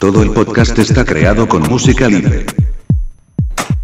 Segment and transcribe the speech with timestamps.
[0.00, 2.46] Todo el podcast está creado con música libre.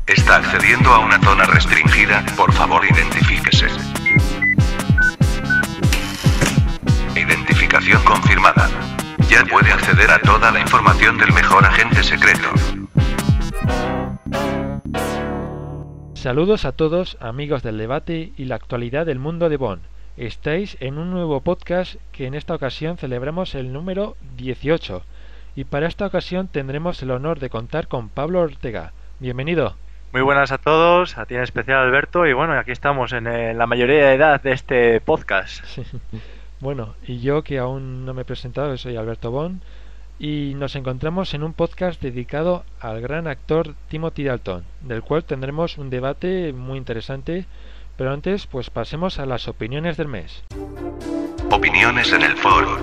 [0.07, 3.67] Está accediendo a una zona restringida, por favor identifíquese.
[7.17, 8.71] Identificación confirmada.
[9.29, 12.49] Ya puede acceder a toda la información del mejor agente secreto.
[16.15, 19.81] Saludos a todos, amigos del debate y la actualidad del mundo de Bonn.
[20.17, 25.03] Estáis en un nuevo podcast que en esta ocasión celebramos el número 18
[25.55, 28.93] y para esta ocasión tendremos el honor de contar con Pablo Ortega.
[29.21, 29.77] Bienvenido.
[30.13, 33.55] Muy buenas a todos, a ti en especial Alberto y bueno, aquí estamos en, eh,
[33.55, 35.65] la mayoría de edad de este podcast.
[36.61, 39.61] Bueno, y yo que aún no me he presentado, soy Alberto Bon
[40.19, 45.77] y nos encontramos en un podcast dedicado al gran actor Timothy Dalton, del cual tendremos
[45.77, 47.45] un debate muy interesante
[47.97, 50.43] pero antes, pues pasemos a las opiniones del mes.
[51.51, 52.79] Opiniones en el foro.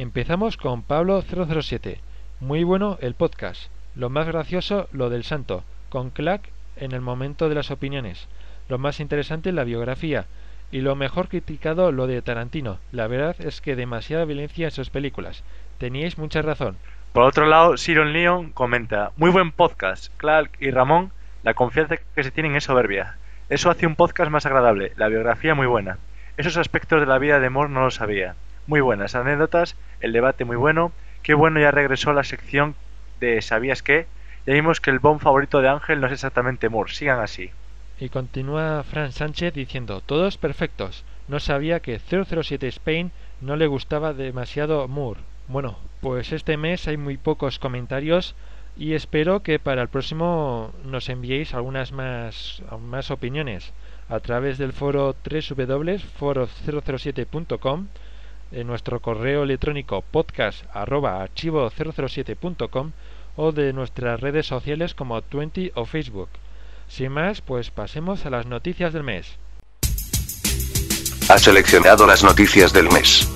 [0.00, 2.00] Empezamos con Pablo 007.
[2.40, 3.70] Muy bueno el podcast.
[3.94, 8.26] Lo más gracioso, lo del santo, con Clack en el momento de las opiniones.
[8.70, 10.24] Lo más interesante, la biografía.
[10.72, 12.78] Y lo mejor criticado, lo de Tarantino.
[12.92, 15.44] La verdad es que demasiada violencia en sus películas.
[15.76, 16.78] Teníais mucha razón.
[17.12, 20.10] Por otro lado, Siron Leon comenta, muy buen podcast.
[20.16, 23.18] Clark y Ramón, la confianza que se tienen es soberbia.
[23.50, 25.98] Eso hace un podcast más agradable, la biografía muy buena.
[26.38, 28.34] Esos aspectos de la vida de Moore no lo sabía.
[28.66, 30.92] Muy buenas anécdotas, el debate muy bueno.
[31.22, 32.74] Qué bueno ya regresó la sección
[33.20, 34.06] de ¿Sabías qué?
[34.46, 36.92] Ya vimos que el bomb favorito de Ángel no es exactamente Moore.
[36.92, 37.50] Sigan así.
[37.98, 41.04] Y continúa Fran Sánchez diciendo, todos perfectos.
[41.28, 45.20] No sabía que 007 Spain no le gustaba demasiado Moore.
[45.48, 48.34] Bueno, pues este mes hay muy pocos comentarios
[48.76, 53.72] y espero que para el próximo nos enviéis algunas más, más opiniones
[54.08, 57.88] a través del foro www.foro007.com
[58.50, 62.92] de nuestro correo electrónico podcast archivo007.com
[63.36, 66.28] o de nuestras redes sociales como Twenty o Facebook.
[66.88, 69.38] Sin más, pues pasemos a las noticias del mes.
[71.28, 73.28] Ha seleccionado las noticias del mes.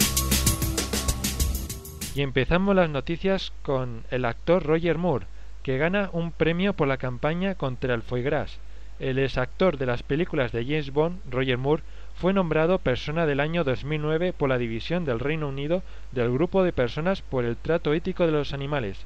[2.17, 5.27] Y empezamos las noticias con el actor Roger Moore,
[5.63, 8.59] que gana un premio por la campaña contra el foie gras.
[8.99, 11.83] El ex actor de las películas de James Bond, Roger Moore,
[12.15, 15.83] fue nombrado Persona del año 2009 por la División del Reino Unido
[16.13, 19.05] del Grupo de Personas por el Trato Ético de los Animales,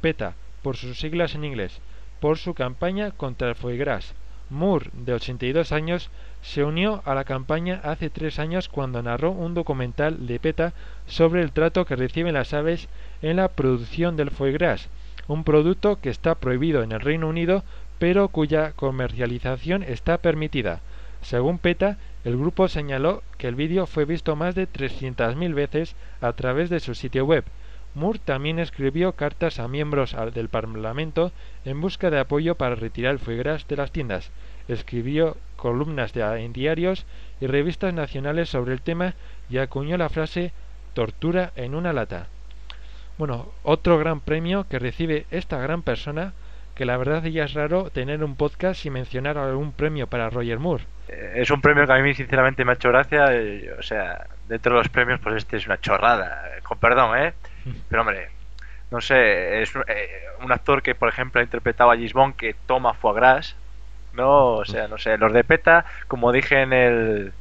[0.00, 1.80] PETA, por sus siglas en inglés,
[2.20, 3.84] por su campaña contra el foie.
[4.50, 6.10] Moore, de 82 años,
[6.42, 10.74] se unió a la campaña hace tres años cuando narró un documental de PETA
[11.06, 12.88] sobre el trato que reciben las aves
[13.22, 14.88] en la producción del foie gras,
[15.26, 17.64] un producto que está prohibido en el Reino Unido
[17.98, 20.80] pero cuya comercialización está permitida.
[21.22, 26.32] Según PETA, el grupo señaló que el vídeo fue visto más de 300.000 veces a
[26.32, 27.44] través de su sitio web.
[27.94, 31.32] Moore también escribió cartas a miembros del Parlamento
[31.64, 34.30] en busca de apoyo para retirar el foie gras de las tiendas.
[34.66, 37.06] Escribió columnas en diarios
[37.40, 39.14] y revistas nacionales sobre el tema
[39.48, 40.52] y acuñó la frase
[40.94, 42.28] tortura en una lata.
[43.16, 46.32] Bueno, otro gran premio que recibe esta gran persona,
[46.74, 50.58] que la verdad ya es raro tener un podcast y mencionar algún premio para Roger
[50.58, 50.84] Moore.
[51.08, 54.26] Eh, es un premio que a mí sinceramente me ha hecho gracia, eh, o sea,
[54.48, 57.34] dentro de los premios pues este es una chorrada, eh, con perdón, ¿eh?
[57.88, 58.28] Pero hombre,
[58.90, 63.14] no sé, es un actor que por ejemplo ha interpretado a Gisbon que toma foie
[63.14, 63.56] gras,
[64.14, 64.54] ¿no?
[64.56, 67.32] O sea, no sé, los de PETA, como dije en el,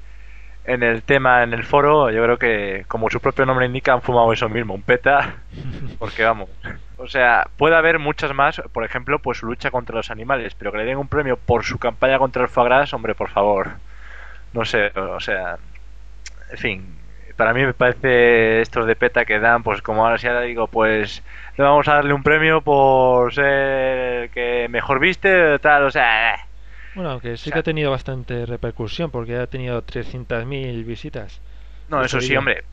[0.66, 4.02] en el tema, en el foro, yo creo que, como su propio nombre indica, han
[4.02, 5.36] fumado eso mismo, un PETA,
[6.00, 6.50] porque vamos.
[7.04, 10.72] O sea, puede haber muchas más, por ejemplo, pues su lucha contra los animales, pero
[10.72, 13.72] que le den un premio por su campaña contra el foie gras, hombre, por favor.
[14.54, 15.58] No sé, o sea,
[16.50, 16.96] en fin,
[17.36, 21.24] para mí me parece estos de PETA que dan, pues como ahora ya digo, pues
[21.58, 26.36] le vamos a darle un premio por ser que mejor viste, tal, o sea...
[26.36, 26.38] Eh.
[26.96, 31.42] Bueno, aunque sí que ha tenido bastante repercusión porque ha tenido 300.000 visitas.
[31.90, 32.64] No, eso sí, hombre.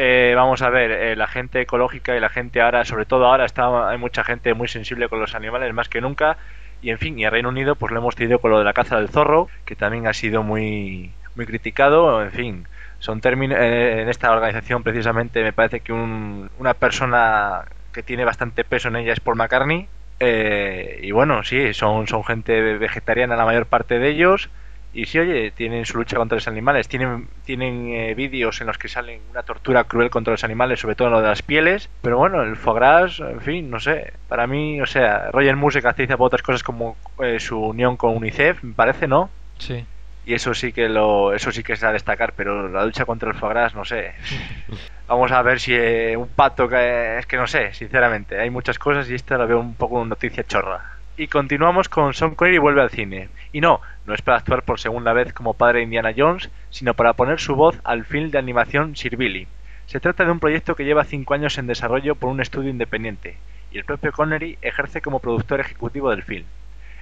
[0.00, 3.44] Eh, vamos a ver, eh, la gente ecológica y la gente ahora, sobre todo ahora,
[3.44, 6.36] está, hay mucha gente muy sensible con los animales más que nunca.
[6.80, 8.72] Y en fin, y a Reino Unido pues lo hemos tenido con lo de la
[8.72, 12.22] caza del zorro, que también ha sido muy, muy criticado.
[12.22, 12.68] En fin,
[13.00, 18.64] son términos eh, en esta organización precisamente me parece que una persona que tiene bastante
[18.64, 19.88] peso en ella es Paul McCartney
[20.20, 24.48] eh, y bueno, sí, son, son gente vegetariana la mayor parte de ellos.
[24.92, 26.88] Y sí, oye, tienen su lucha contra los animales.
[26.88, 30.94] Tienen, tienen eh, vídeos en los que salen una tortura cruel contra los animales, sobre
[30.94, 31.88] todo en lo de las pieles.
[32.00, 34.12] Pero bueno, el foie gras, en fin, no sé.
[34.28, 37.96] Para mí, o sea, Roger Moore se caracteriza por otras cosas como eh, su unión
[37.96, 39.30] con UNICEF, me parece, ¿no?
[39.58, 39.84] Sí.
[40.24, 43.30] Y eso sí que lo eso sí que es a destacar, pero la lucha contra
[43.30, 44.14] el foie gras, no sé.
[45.06, 48.78] Vamos a ver si eh, un pato que es que no sé, sinceramente, hay muchas
[48.78, 50.97] cosas y esta la veo un poco una noticia chorra.
[51.20, 53.28] Y continuamos con Sean Connery vuelve al cine.
[53.52, 56.94] Y no, no es para actuar por segunda vez como padre de Indiana Jones, sino
[56.94, 59.48] para poner su voz al film de animación Sir Billy.
[59.86, 63.36] Se trata de un proyecto que lleva cinco años en desarrollo por un estudio independiente,
[63.72, 66.46] y el propio Connery ejerce como productor ejecutivo del film.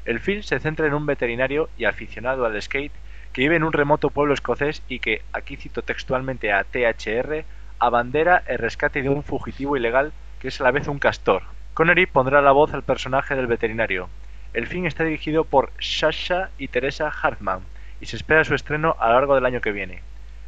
[0.06, 2.92] El film se centra en un veterinario y aficionado al skate
[3.34, 7.44] que vive en un remoto pueblo escocés y que, aquí cito textualmente a THR,
[7.78, 11.42] abandera el rescate de un fugitivo ilegal que es a la vez un castor.
[11.76, 14.08] Connery pondrá la voz al personaje del veterinario.
[14.54, 17.60] El film está dirigido por Sasha y Teresa Hartman
[18.00, 20.00] y se espera su estreno a lo largo del año que viene.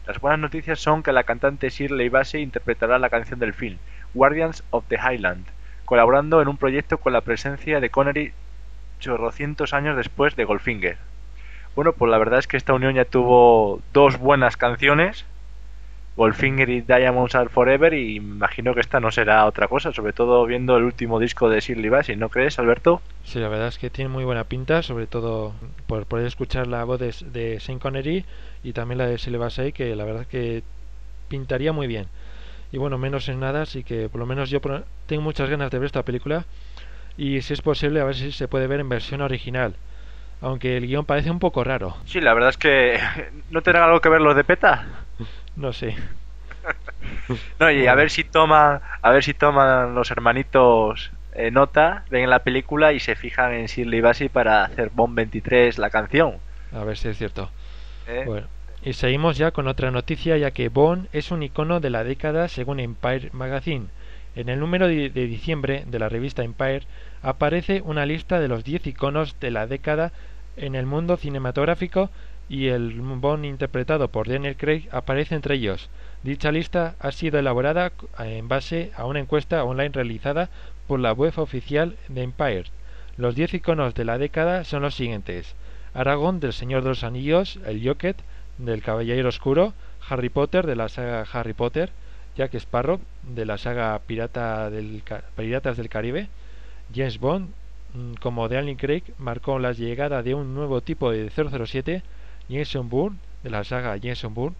[0.06, 3.76] Las buenas noticias son que la cantante Shirley Bassey interpretará la canción del film,
[4.14, 5.44] Guardians of the Highland,
[5.84, 8.32] colaborando en un proyecto con la presencia de Connery
[8.98, 10.96] chorrocientos años después de Goldfinger.
[11.76, 15.26] Bueno, pues la verdad es que esta unión ya tuvo dos buenas canciones,
[16.18, 20.44] Goldfinger y Diamonds Are Forever, y imagino que esta no será otra cosa, sobre todo
[20.44, 23.00] viendo el último disco de Shirley Bassey, ¿no crees, Alberto?
[23.24, 25.54] Sí, la verdad es que tiene muy buena pinta, sobre todo
[25.86, 28.24] por poder escuchar la voz de, de Sean Connery
[28.62, 30.62] y también la de Shirley Bassey, que la verdad es que
[31.28, 32.08] pintaría muy bien.
[32.72, 34.60] Y bueno, menos en nada, así que por lo menos yo
[35.06, 36.44] tengo muchas ganas de ver esta película
[37.16, 39.74] y si es posible a ver si se puede ver en versión original
[40.40, 41.96] aunque el guion parece un poco raro.
[42.04, 42.98] Sí, la verdad es que
[43.50, 44.86] no tendrá algo que ver los de PETA.
[45.58, 45.96] No sé.
[47.60, 52.30] no, y a ver si toma, a ver si toman los hermanitos eh, nota, ven
[52.30, 56.36] la película y se fijan en Shirley Bassey para hacer Bomb 23 la canción.
[56.72, 57.50] A ver si es cierto.
[58.06, 58.22] ¿Eh?
[58.24, 58.46] Bueno,
[58.82, 62.48] y seguimos ya con otra noticia, ya que Bond es un icono de la década
[62.48, 63.86] según Empire Magazine.
[64.36, 66.82] En el número de, de diciembre de la revista Empire
[67.22, 70.12] aparece una lista de los 10 iconos de la década
[70.56, 72.10] en el mundo cinematográfico
[72.48, 75.90] y el Bond interpretado por Daniel Craig aparece entre ellos.
[76.22, 80.50] Dicha lista ha sido elaborada en base a una encuesta online realizada
[80.86, 82.64] por la web oficial de Empire.
[83.16, 85.54] Los 10 iconos de la década son los siguientes:
[85.94, 88.16] Aragorn del Señor de los Anillos, el Joker
[88.58, 89.74] del Caballero Oscuro,
[90.08, 91.90] Harry Potter de la saga Harry Potter,
[92.36, 95.02] Jack Sparrow de la saga Pirata del
[95.36, 96.28] Piratas del Caribe,
[96.94, 97.50] James Bond
[97.94, 102.02] Mm, como Daniel Craig marcó la llegada de un nuevo tipo de 007,
[102.48, 104.56] Jason Bourne, de la saga Jason Bourne,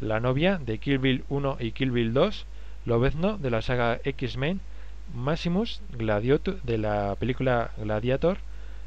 [0.00, 2.46] la novia de Kill Bill 1 y Kill Bill 2,
[2.86, 4.60] Lobezno de la saga X-Men,
[5.14, 8.38] Maximus Gladiator de la película Gladiator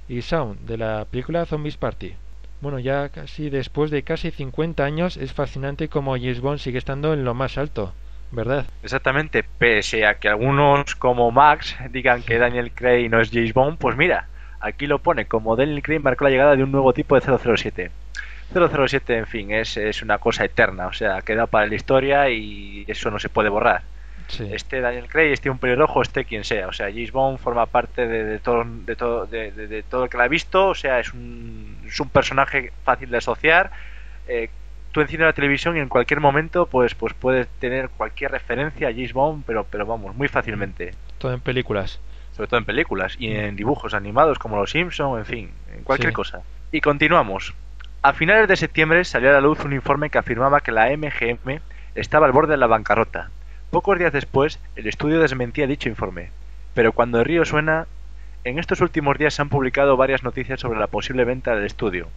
[0.07, 2.13] y Sound de la película Zombies Party.
[2.61, 7.13] Bueno, ya casi después de casi 50 años es fascinante como James Bond sigue estando
[7.13, 7.93] en lo más alto.
[8.31, 8.65] ¿verdad?
[8.81, 13.77] Exactamente, pese a que algunos como Max digan que Daniel Craig no es James Bond,
[13.77, 14.27] pues mira,
[14.59, 17.91] aquí lo pone, como Daniel Craig marcó la llegada de un nuevo tipo de 007.
[18.53, 22.85] 007, en fin, es, es una cosa eterna, o sea, queda para la historia y
[22.87, 23.83] eso no se puede borrar.
[24.39, 28.07] Este Daniel Craig, este un pelirrojo, este quien sea, o sea, James Bond forma parte
[28.07, 31.13] de, todo, de, todo, de, de, todo el que la ha visto, o sea, es
[31.13, 33.71] un, es un personaje fácil de asociar,
[34.27, 34.49] eh,
[34.91, 38.91] tú enciendes la televisión y en cualquier momento pues pues puedes tener cualquier referencia a
[38.91, 40.93] James Bond, pero pero vamos, muy fácilmente.
[41.17, 41.99] Todo en películas.
[42.33, 46.13] Sobre todo en películas y en dibujos animados como Los Simpson, en fin, en cualquier
[46.13, 46.41] cosa.
[46.71, 47.53] Y continuamos.
[48.03, 51.59] A finales de septiembre salió a la luz un informe que afirmaba que la MGM
[51.93, 53.29] estaba al borde de la bancarrota.
[53.69, 56.31] Pocos días después, el estudio desmentía dicho informe.
[56.73, 57.85] Pero cuando el río suena,
[58.43, 62.07] en estos últimos días se han publicado varias noticias sobre la posible venta del estudio.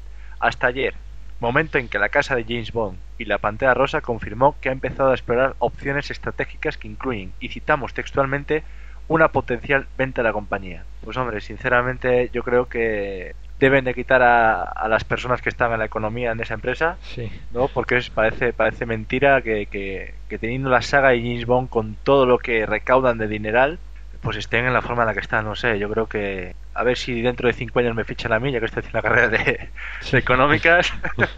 [0.41, 0.95] Hasta ayer,
[1.39, 4.73] momento en que la casa de James Bond y la Pantera Rosa confirmó que ha
[4.73, 8.65] empezado a explorar opciones estratégicas que incluyen, y citamos textualmente,
[9.07, 10.85] una potencial venta de la compañía.
[11.05, 15.79] Pues hombre, sinceramente yo creo que deben de quitar a, las personas que están en
[15.79, 17.31] la economía en esa empresa, sí.
[17.53, 17.69] ¿no?
[17.69, 21.97] Porque es, parece, parece mentira que, que, que teniendo la saga de James Bond con
[22.03, 23.79] todo lo que recaudan de dineral,
[24.21, 26.83] pues estén en la forma en la que están, no sé, yo creo que a
[26.83, 29.03] ver si dentro de cinco años me fichan a mí, ya que estoy haciendo la
[29.03, 29.71] carrera de,
[30.13, 30.93] económicas,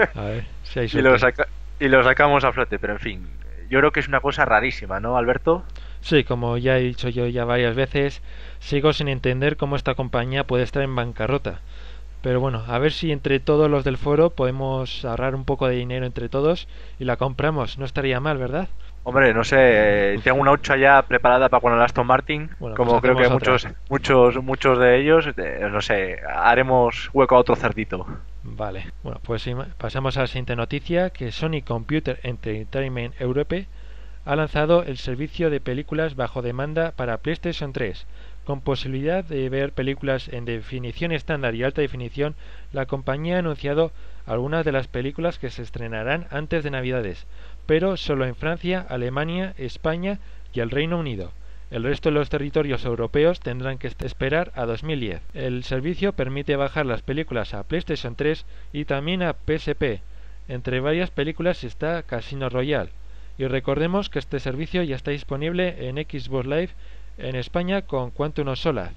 [0.74, 1.16] y, lo
[1.78, 3.28] y lo sacamos a flote, pero en fin,
[3.70, 5.64] yo creo que es una cosa rarísima, ¿no, Alberto?
[6.00, 8.22] Sí, como ya he dicho yo ya varias veces,
[8.60, 11.60] sigo sin entender cómo esta compañía puede estar en bancarrota.
[12.26, 15.76] Pero bueno, a ver si entre todos los del foro podemos ahorrar un poco de
[15.76, 16.66] dinero entre todos
[16.98, 17.78] y la compramos.
[17.78, 18.66] No estaría mal, ¿verdad?
[19.04, 23.02] Hombre, no sé, tengo una 8 ya preparada para cuando el Aston Martin, como pues
[23.02, 25.28] creo que muchos, muchos, muchos de ellos,
[25.70, 28.04] no sé, haremos hueco a otro cerdito.
[28.42, 33.68] Vale, bueno, pues pasamos a la siguiente noticia, que Sony Computer Entertainment Europe
[34.24, 38.04] ha lanzado el servicio de películas bajo demanda para PlayStation 3.
[38.46, 42.36] Con posibilidad de ver películas en definición estándar y alta definición,
[42.72, 43.90] la compañía ha anunciado
[44.24, 47.26] algunas de las películas que se estrenarán antes de Navidades.
[47.66, 50.20] pero solo en Francia, Alemania, España
[50.54, 51.32] y el Reino Unido.
[51.72, 55.22] El resto de los territorios europeos tendrán que esperar a 2010.
[55.34, 60.02] El servicio permite bajar las películas a PlayStation 3 y también a PSP.
[60.46, 62.90] Entre varias películas está Casino Royale.
[63.38, 66.70] Y recordemos que este servicio ya está disponible en Xbox Live
[67.18, 68.94] en España con Quantum of Solace.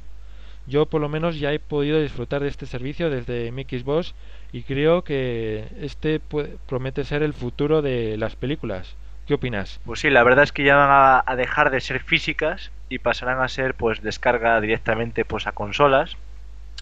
[0.67, 4.13] Yo por lo menos ya he podido disfrutar de este servicio desde mi Xbox
[4.51, 6.19] y creo que este
[6.67, 8.95] promete ser el futuro de las películas.
[9.27, 9.79] ¿Qué opinas?
[9.85, 13.41] Pues sí, la verdad es que ya van a, dejar de ser físicas y pasarán
[13.41, 16.17] a ser pues descarga directamente pues a consolas.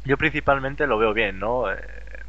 [0.05, 1.71] Yo principalmente lo veo bien, ¿no?
[1.71, 1.77] Eh,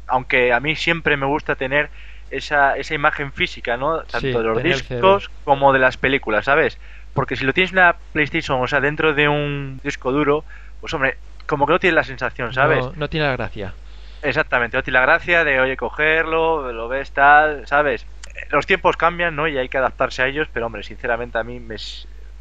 [0.07, 1.89] aunque a mí siempre me gusta tener
[2.31, 4.01] esa, esa imagen física, ¿no?
[4.01, 6.77] Tanto de los discos como de las películas, ¿sabes?
[7.13, 10.43] Porque si lo tienes en una PlayStation, o sea, dentro de un disco duro,
[10.79, 12.85] pues hombre, como que no tiene la sensación, ¿sabes?
[12.85, 13.73] No, no tiene la gracia.
[14.21, 18.05] Exactamente, no tiene la gracia de, oye, cogerlo, lo ves tal, ¿sabes?
[18.51, 19.47] los tiempos cambian, ¿no?
[19.47, 21.75] Y hay que adaptarse a ellos, pero hombre, sinceramente a mí me,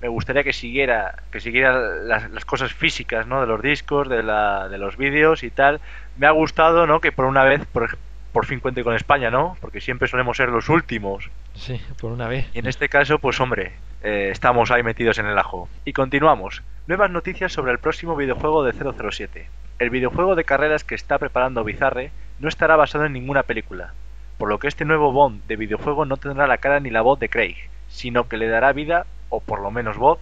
[0.00, 3.40] me gustaría que siguiera que siguiera las, las, cosas físicas, ¿no?
[3.40, 5.80] De los discos, de, la, de los vídeos y tal.
[6.16, 7.00] Me ha gustado, ¿no?
[7.00, 7.98] Que por una vez, por,
[8.32, 9.56] por fin cuente con España, ¿no?
[9.60, 11.30] Porque siempre solemos ser los últimos.
[11.54, 12.48] Sí, por una vez.
[12.54, 15.68] Y en este caso, pues hombre, eh, estamos ahí metidos en el ajo.
[15.84, 16.62] Y continuamos.
[16.86, 19.48] Nuevas noticias sobre el próximo videojuego de 007.
[19.78, 23.92] El videojuego de carreras que está preparando Bizarre no estará basado en ninguna película,
[24.38, 27.18] por lo que este nuevo Bond de videojuego no tendrá la cara ni la voz
[27.18, 27.56] de Craig,
[27.88, 30.18] sino que le dará vida, o por lo menos voz,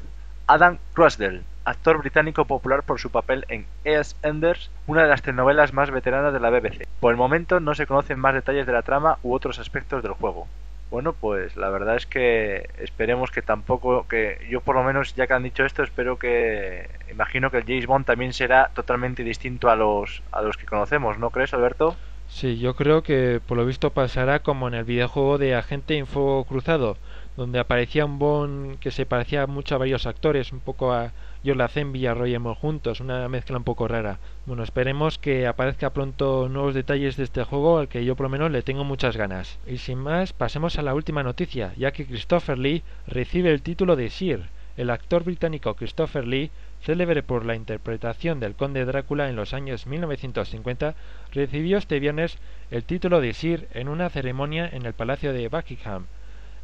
[0.47, 5.73] Adam Crosdell, actor británico popular por su papel en ES Enders, una de las telenovelas
[5.73, 6.87] más veteranas de la BBC.
[7.00, 10.12] Por el momento no se conocen más detalles de la trama u otros aspectos del
[10.12, 10.47] juego.
[10.90, 15.26] Bueno, pues la verdad es que esperemos que tampoco, que yo por lo menos ya
[15.26, 19.69] que han dicho esto, espero que, imagino que el James Bond también será totalmente distinto
[19.69, 21.97] a los, a los que conocemos, ¿no crees, Alberto?
[22.28, 26.07] Sí, yo creo que por lo visto pasará como en el videojuego de Agente en
[26.07, 26.97] Fuego Cruzado,
[27.37, 31.12] donde aparecía un Bond que se parecía mucho a varios actores, un poco a
[31.45, 34.19] George Lazenby y juntos, una mezcla un poco rara.
[34.47, 38.31] Bueno, esperemos que aparezca pronto nuevos detalles de este juego al que yo por lo
[38.31, 39.59] menos le tengo muchas ganas.
[39.66, 43.97] Y sin más, pasemos a la última noticia, ya que Christopher Lee recibe el título
[43.97, 44.49] de Sir.
[44.76, 46.50] El actor británico Christopher Lee
[46.87, 50.95] célebre por la interpretación del conde Drácula en los años 1950,
[51.33, 52.38] recibió este viernes
[52.71, 56.07] el título de Sir en una ceremonia en el Palacio de Buckingham.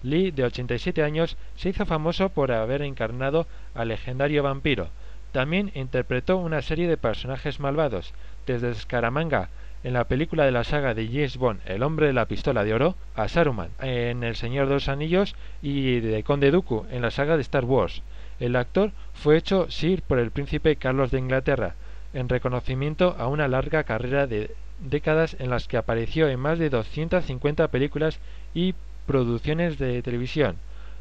[0.03, 4.89] Lee, de 87 años, se hizo famoso por haber encarnado al legendario vampiro.
[5.33, 8.13] También interpretó una serie de personajes malvados,
[8.47, 9.49] desde Scaramanga
[9.85, 12.75] en la película de la saga de James Bond El hombre de la pistola de
[12.75, 17.11] oro, a Saruman en El Señor de los Anillos y de Conde Dooku en la
[17.11, 18.03] saga de Star Wars.
[18.39, 21.75] El actor fue hecho Sir por el príncipe Carlos de Inglaterra,
[22.15, 26.71] en reconocimiento a una larga carrera de décadas en las que apareció en más de
[26.71, 28.19] 250 películas
[28.55, 28.75] y
[29.07, 30.57] producciones de televisión.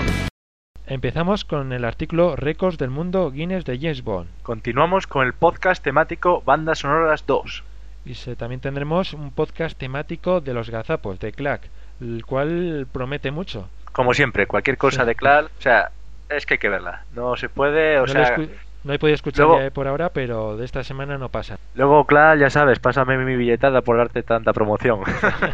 [0.91, 4.29] Empezamos con el artículo Récords del mundo Guinness de James Bond.
[4.43, 7.63] Continuamos con el podcast temático Bandas Sonoras 2.
[8.07, 11.69] Y también tendremos un podcast temático de los gazapos de Clack,
[12.01, 13.69] el cual promete mucho.
[13.93, 15.93] Como siempre, cualquier cosa de Clal, o sea,
[16.29, 17.05] es que hay que verla.
[17.15, 18.37] No se puede, o no, sea...
[18.83, 21.57] no he podido escuchar luego- ya por ahora, pero de esta semana no pasa.
[21.77, 25.03] Luego, Clal, ya sabes, pásame mi billetada por darte tanta promoción.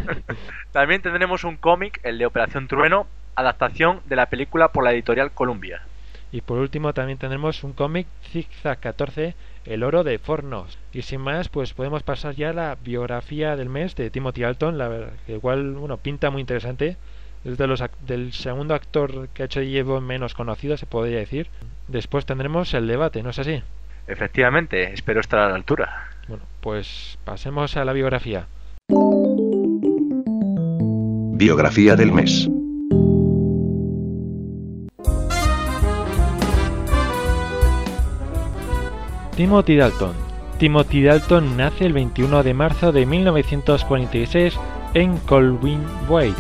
[0.73, 5.31] También tendremos un cómic, el de Operación Trueno, adaptación de la película por la editorial
[5.33, 5.83] Columbia.
[6.33, 10.77] Y por último también tendremos un cómic Zigzag 14, El oro de Fornos.
[10.93, 14.77] Y sin más, pues podemos pasar ya a la biografía del mes de Timothy Alton,
[14.77, 16.97] la verdad, que igual, bueno, pinta muy interesante.
[17.45, 21.19] Es de los ac- del segundo actor que ha hecho Llevo menos conocido, se podría
[21.19, 21.49] decir.
[21.87, 23.63] Después tendremos el debate, ¿no es así?
[24.09, 26.09] Efectivamente, espero estar a la altura.
[26.27, 28.47] Bueno, pues pasemos a la biografía.
[31.39, 32.49] Biografía del mes.
[39.37, 40.15] Timothy Dalton.
[40.59, 44.59] Timothy Dalton nace el 21 de marzo de 1946
[44.95, 46.33] en Colwyn-Way,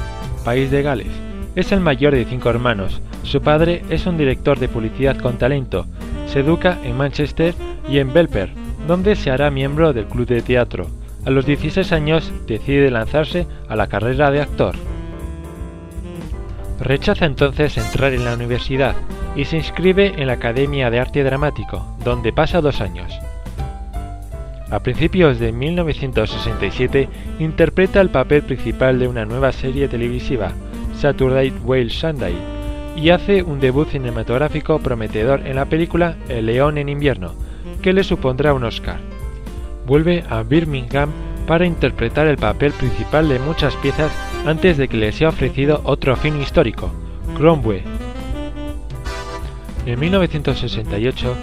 [0.46, 1.12] país de Gales.
[1.54, 3.02] Es el mayor de cinco hermanos.
[3.22, 5.84] Su padre es un director de publicidad con talento.
[6.26, 7.54] Se educa en Manchester
[7.86, 8.48] y en Belper,
[8.88, 10.86] donde se hará miembro del club de teatro.
[11.26, 14.74] A los 16 años decide lanzarse a la carrera de actor.
[16.80, 18.94] Rechaza entonces entrar en la universidad
[19.34, 23.12] y se inscribe en la Academia de Arte Dramático, donde pasa dos años.
[24.70, 30.52] A principios de 1967 interpreta el papel principal de una nueva serie televisiva,
[30.98, 32.34] Saturday Whale Sunday,
[32.96, 37.34] y hace un debut cinematográfico prometedor en la película El León en invierno,
[37.80, 38.98] que le supondrá un Oscar.
[39.86, 41.10] Vuelve a Birmingham
[41.46, 44.10] para interpretar el papel principal de muchas piezas
[44.46, 46.90] antes de que le sea ofrecido otro fin histórico,
[47.36, 47.82] Cromwell.
[49.84, 51.34] En 1968,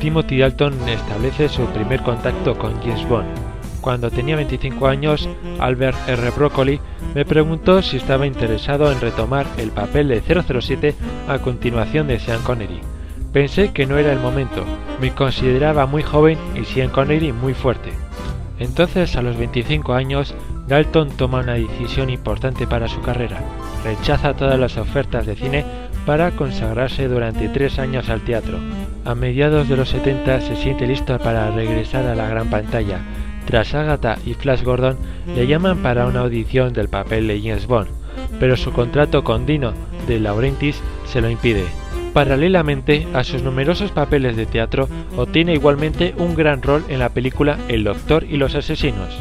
[0.00, 3.28] Timothy Dalton establece su primer contacto con James Bond.
[3.80, 5.28] Cuando tenía 25 años,
[5.58, 6.30] Albert R.
[6.30, 6.80] Broccoli
[7.16, 10.94] me preguntó si estaba interesado en retomar el papel de 007
[11.28, 12.80] a continuación de Sean Connery.
[13.32, 14.64] Pensé que no era el momento,
[15.00, 17.90] me consideraba muy joven y Sean Connery muy fuerte.
[18.60, 20.34] Entonces, a los 25 años,
[20.72, 23.42] Dalton toma una decisión importante para su carrera.
[23.84, 25.66] Rechaza todas las ofertas de cine
[26.06, 28.56] para consagrarse durante tres años al teatro.
[29.04, 33.00] A mediados de los 70 se siente listo para regresar a la gran pantalla.
[33.44, 34.96] Tras Agatha y Flash Gordon
[35.36, 37.90] le llaman para una audición del papel de James Bond,
[38.40, 39.74] pero su contrato con Dino
[40.06, 41.66] de Laurentiis se lo impide.
[42.14, 47.58] Paralelamente a sus numerosos papeles de teatro, obtiene igualmente un gran rol en la película
[47.68, 49.20] El Doctor y los Asesinos.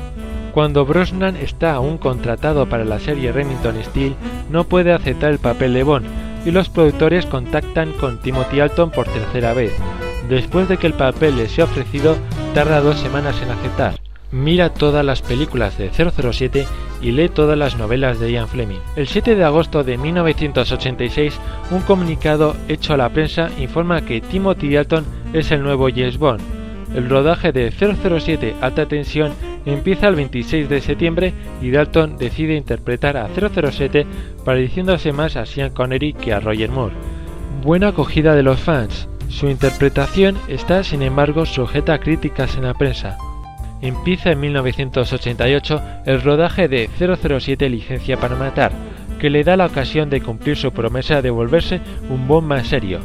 [0.53, 4.15] Cuando Brosnan está aún contratado para la serie Remington Steel,
[4.49, 6.05] no puede aceptar el papel de Bond
[6.45, 9.71] y los productores contactan con Timothy Alton por tercera vez.
[10.27, 12.17] Después de que el papel le sea ofrecido,
[12.53, 13.95] tarda dos semanas en aceptar.
[14.31, 16.65] Mira todas las películas de 007
[17.01, 18.79] y lee todas las novelas de Ian Fleming.
[18.95, 21.37] El 7 de agosto de 1986,
[21.71, 26.41] un comunicado hecho a la prensa informa que Timothy Dalton es el nuevo James Bond.
[26.95, 29.33] El rodaje de 007 Alta Tensión
[29.65, 34.05] empieza el 26 de septiembre y Dalton decide interpretar a 007
[34.43, 36.95] pareciéndose más a Sean Connery que a Roger Moore.
[37.63, 39.07] Buena acogida de los fans.
[39.27, 43.17] Su interpretación está sin embargo sujeta a críticas en la prensa.
[43.81, 48.71] Empieza en 1988 el rodaje de 007 Licencia para Matar,
[49.19, 52.99] que le da la ocasión de cumplir su promesa de volverse un Bond más serio.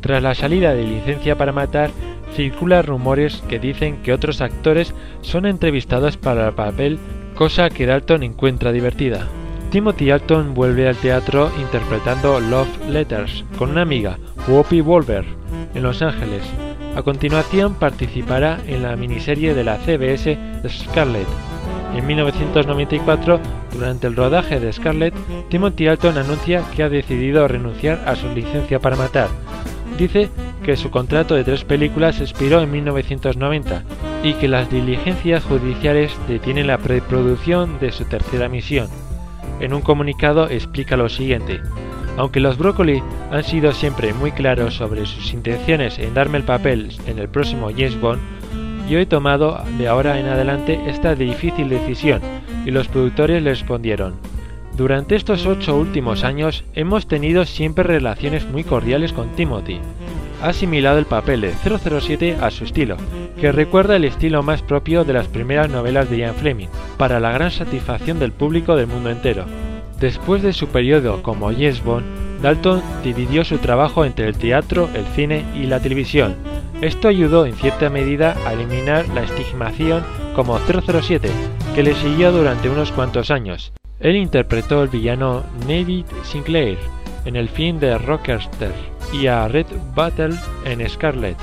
[0.00, 1.90] Tras la salida de Licencia para Matar,
[2.34, 6.98] circulan rumores que dicen que otros actores son entrevistados para el papel,
[7.34, 9.26] cosa que Dalton encuentra divertida.
[9.70, 15.24] Timothy Dalton vuelve al teatro interpretando Love Letters con una amiga, Whoopi Wolver,
[15.74, 16.42] en Los Ángeles.
[16.94, 20.36] A continuación participará en la miniserie de la CBS
[20.68, 21.26] Scarlet.
[21.96, 23.40] En 1994,
[23.72, 25.14] durante el rodaje de Scarlet,
[25.48, 29.28] Timothy Dalton anuncia que ha decidido renunciar a su licencia para matar.
[29.96, 30.28] Dice
[30.62, 33.82] que su contrato de tres películas expiró en 1990
[34.22, 38.88] y que las diligencias judiciales detienen la preproducción de su tercera misión.
[39.60, 41.60] En un comunicado explica lo siguiente.
[42.16, 46.92] Aunque los Broccoli han sido siempre muy claros sobre sus intenciones en darme el papel
[47.06, 48.20] en el próximo James Bond,
[48.88, 52.20] yo he tomado de ahora en adelante esta difícil decisión
[52.66, 54.14] y los productores le respondieron.
[54.76, 59.80] Durante estos ocho últimos años hemos tenido siempre relaciones muy cordiales con Timothy.
[60.42, 62.96] Ha asimilado el papel de 007 a su estilo,
[63.40, 67.30] que recuerda el estilo más propio de las primeras novelas de Ian Fleming, para la
[67.30, 69.44] gran satisfacción del público del mundo entero.
[70.00, 75.06] Después de su periodo como James Bond, Dalton dividió su trabajo entre el teatro, el
[75.14, 76.34] cine y la televisión.
[76.80, 80.02] Esto ayudó en cierta medida a eliminar la estigmación
[80.34, 81.30] como 007,
[81.76, 83.72] que le siguió durante unos cuantos años.
[84.00, 86.78] Él interpretó al villano David Sinclair
[87.24, 88.72] en el film de Rockster
[89.12, 91.36] y a Red Battle en Scarlet,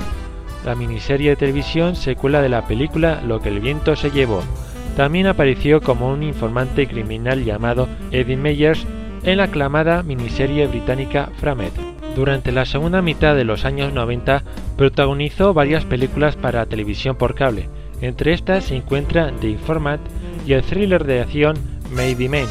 [0.64, 4.42] la miniserie de televisión secuela de la película Lo que el viento se llevó.
[4.96, 8.86] También apareció como un informante criminal llamado Eddie Meyers
[9.22, 11.72] en la aclamada miniserie británica Framed.
[12.16, 14.42] Durante la segunda mitad de los años 90
[14.76, 17.68] protagonizó varias películas para televisión por cable.
[18.00, 20.00] Entre estas se encuentra The Informant
[20.46, 21.56] y el thriller de acción
[21.92, 22.46] Made Man.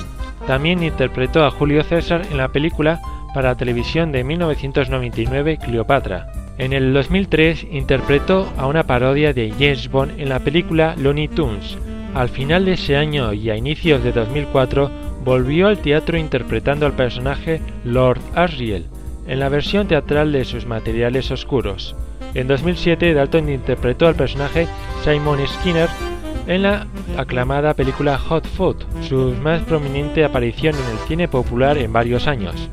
[0.48, 3.02] También interpretó a Julio César en la película
[3.34, 6.32] para televisión de 1999 Cleopatra.
[6.58, 11.78] En el 2003 interpretó a una parodia de James Bond en la película Looney Tunes.
[12.14, 14.92] Al final de ese año y a inicios de 2004
[15.24, 18.88] volvió al teatro interpretando al personaje Lord Asriel
[19.28, 21.96] en la versión teatral de sus materiales oscuros.
[22.34, 24.68] En 2007 Dalton interpretó al personaje
[25.04, 25.90] Simon Skinner
[26.48, 31.94] en la aclamada película Hot Food, su más prominente aparición en el cine popular en
[31.94, 32.70] varios años.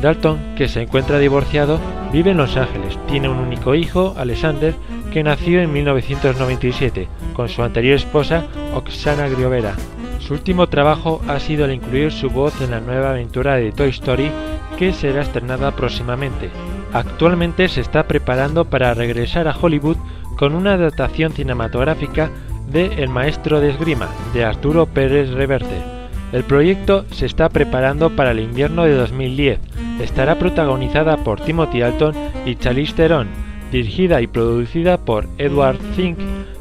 [0.00, 1.78] Dalton, que se encuentra divorciado,
[2.12, 4.74] vive en Los Ángeles, tiene un único hijo, Alexander,
[5.12, 9.74] que nació en 1997, con su anterior esposa, Oksana Griovera.
[10.20, 13.90] Su último trabajo ha sido el incluir su voz en la nueva aventura de Toy
[13.90, 14.30] Story,
[14.78, 16.50] que será estrenada próximamente.
[16.92, 19.96] Actualmente se está preparando para regresar a Hollywood
[20.36, 22.30] con una adaptación cinematográfica
[22.70, 25.97] de El Maestro de Esgrima, de Arturo Pérez Reverte.
[26.32, 29.60] El proyecto se está preparando para el invierno de 2010.
[30.00, 32.14] Estará protagonizada por Timothy Alton
[32.44, 33.28] y Charlize Theron,
[33.72, 36.18] dirigida y producida por Edward Zink.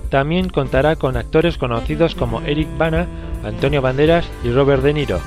[0.09, 3.07] También contará con actores conocidos como Eric Bana,
[3.43, 5.19] Antonio Banderas y Robert De Niro.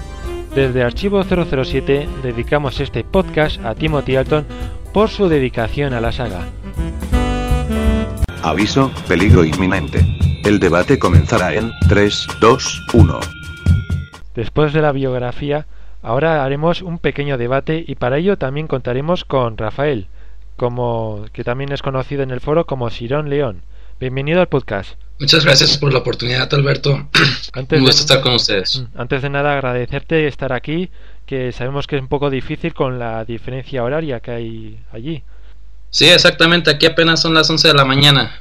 [0.55, 4.47] Desde Archivo 007 dedicamos este podcast a Timothy Alton
[4.93, 6.47] por su dedicación a la saga.
[8.43, 10.05] Aviso, peligro inminente.
[10.45, 13.40] El debate comenzará en 3, 2, 1.
[14.41, 15.67] Después de la biografía,
[16.01, 20.07] ahora haremos un pequeño debate y para ello también contaremos con Rafael,
[20.57, 23.61] como que también es conocido en el foro como Sirón León.
[24.01, 24.95] Bienvenido al podcast.
[25.19, 27.07] Muchas gracias por la oportunidad, Alberto.
[27.53, 28.81] Antes un de- gusto estar con ustedes.
[28.81, 30.89] Mm, Antes de nada agradecerte estar aquí,
[31.27, 35.23] que sabemos que es un poco difícil con la diferencia horaria que hay allí.
[35.91, 38.33] Sí, exactamente, aquí apenas son las 11 de la mañana.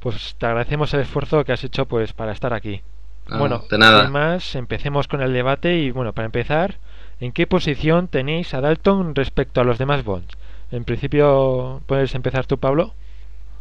[0.00, 2.80] Pues te agradecemos el esfuerzo que has hecho pues para estar aquí.
[3.28, 4.02] Ah, bueno, de nada.
[4.04, 6.76] sin más, empecemos con el debate y bueno, para empezar,
[7.20, 10.36] ¿en qué posición tenéis a Dalton respecto a los demás Bonds?
[10.70, 12.94] En principio, ¿puedes empezar tú, Pablo?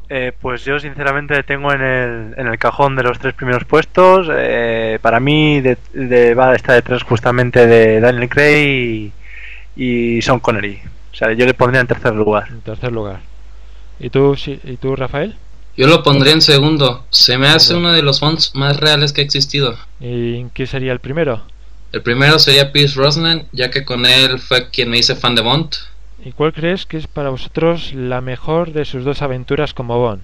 [0.08, 4.28] Eh, pues yo sinceramente tengo en el, en el cajón de los tres primeros puestos.
[4.32, 9.12] Eh, para mí de, de- va está detrás justamente de Daniel Craig
[9.76, 10.80] y, y Sean Connery.
[11.12, 12.48] O sea, yo le pondría en tercer lugar.
[12.50, 13.22] En tercer lugar.
[14.00, 15.36] ¿Y tú, sí- ¿y tú Rafael?
[15.78, 17.06] Yo lo pondría en segundo.
[17.10, 19.78] Se me hace uno de los fonts más reales que ha existido.
[20.00, 21.44] ¿Y en qué sería el primero?
[21.92, 25.42] El primero sería Pierce Brosnan, ya que con él fue quien me hice fan de
[25.42, 25.70] Bond.
[26.24, 30.22] ¿Y cuál crees que es para vosotros la mejor de sus dos aventuras como Bond?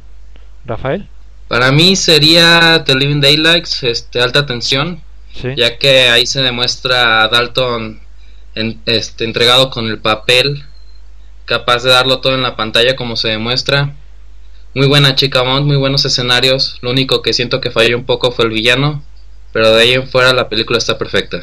[0.65, 1.07] ¿Rafael?
[1.47, 5.01] Para mí sería The Living Daylights, este, alta tensión,
[5.33, 5.49] Sí.
[5.57, 7.99] ya que ahí se demuestra a Dalton
[8.55, 10.63] en- este, entregado con el papel,
[11.45, 13.95] capaz de darlo todo en la pantalla como se demuestra.
[14.73, 16.77] Muy buena chica Bond, muy buenos escenarios.
[16.81, 19.03] Lo único que siento que falló un poco fue el villano,
[19.51, 21.39] pero de ahí en fuera la película está perfecta.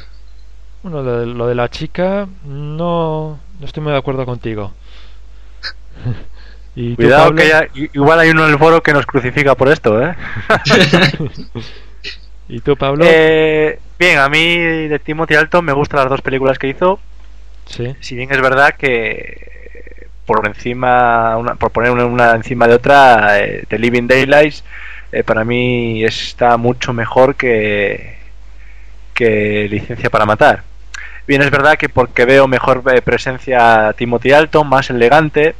[0.82, 4.72] Bueno, lo de, lo de la chica, no, no estoy muy de acuerdo contigo.
[6.76, 7.36] ¿Y tú, Cuidado Pablo?
[7.42, 10.14] que haya- igual hay uno en el foro que nos crucifica por esto, ¿eh?
[12.48, 13.04] ¿Y tú, Pablo?
[13.06, 16.98] Eh, bien, a mí de Timothy Alton me gustan las dos películas que hizo.
[17.66, 17.94] Sí.
[18.00, 19.57] Si bien es verdad que
[20.28, 24.62] por encima, una- por poner una, encima de otra, eh, The Living Daylights
[25.12, 28.18] eh, para mí está mucho mejor que,
[29.14, 30.62] que Licencia para Matar.
[31.26, 35.54] Bien, es verdad que porque veo mejor eh, presencia Timothy Alton, más elegante,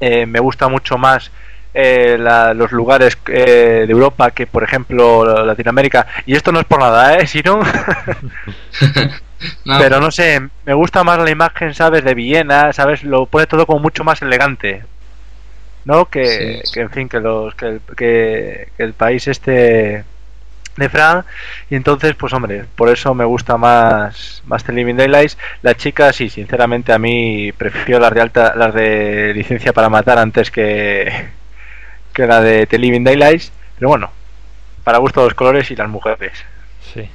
[0.00, 1.30] eh, me gusta mucho más
[1.74, 6.06] eh, la- los lugares eh, de Europa que, por ejemplo, Latinoamérica.
[6.26, 7.26] Y esto no es por nada, ¿eh?
[7.26, 7.42] Si
[9.64, 9.78] no...
[9.78, 12.04] Pero no sé, me gusta más la imagen, ¿sabes?
[12.04, 13.02] De Viena, ¿sabes?
[13.04, 14.84] Lo pone todo como mucho más elegante.
[15.84, 16.06] ¿No?
[16.06, 16.72] Que, Sí.
[16.74, 20.04] que en fin, que, los, que, el, que- que el país este
[20.76, 21.24] de Fran.
[21.70, 25.38] Y entonces, pues hombre, por eso me gusta más, más The Living Daylights.
[25.62, 30.18] La chica, sí, sinceramente a mí prefiero las de, alta, las de licencia para matar
[30.18, 31.28] antes que,
[32.12, 33.52] que la de The Living Daylights.
[33.78, 34.10] Pero bueno,
[34.84, 36.32] para gusto los colores y las mujeres.
[36.92, 37.08] Sí.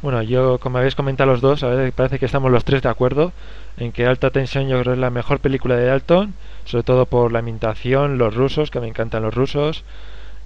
[0.00, 2.88] Bueno, yo, como habéis comentado los dos, a ver, parece que estamos los tres de
[2.88, 3.32] acuerdo
[3.78, 6.34] en que Alta Tensión yo creo es la mejor película de Dalton,
[6.64, 9.84] sobre todo por la ambientación, los rusos, que me encantan los rusos,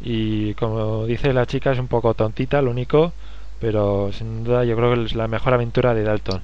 [0.00, 3.12] y como dice la chica es un poco tontita, lo único,
[3.60, 6.40] pero sin duda yo creo que es la mejor aventura de Dalton.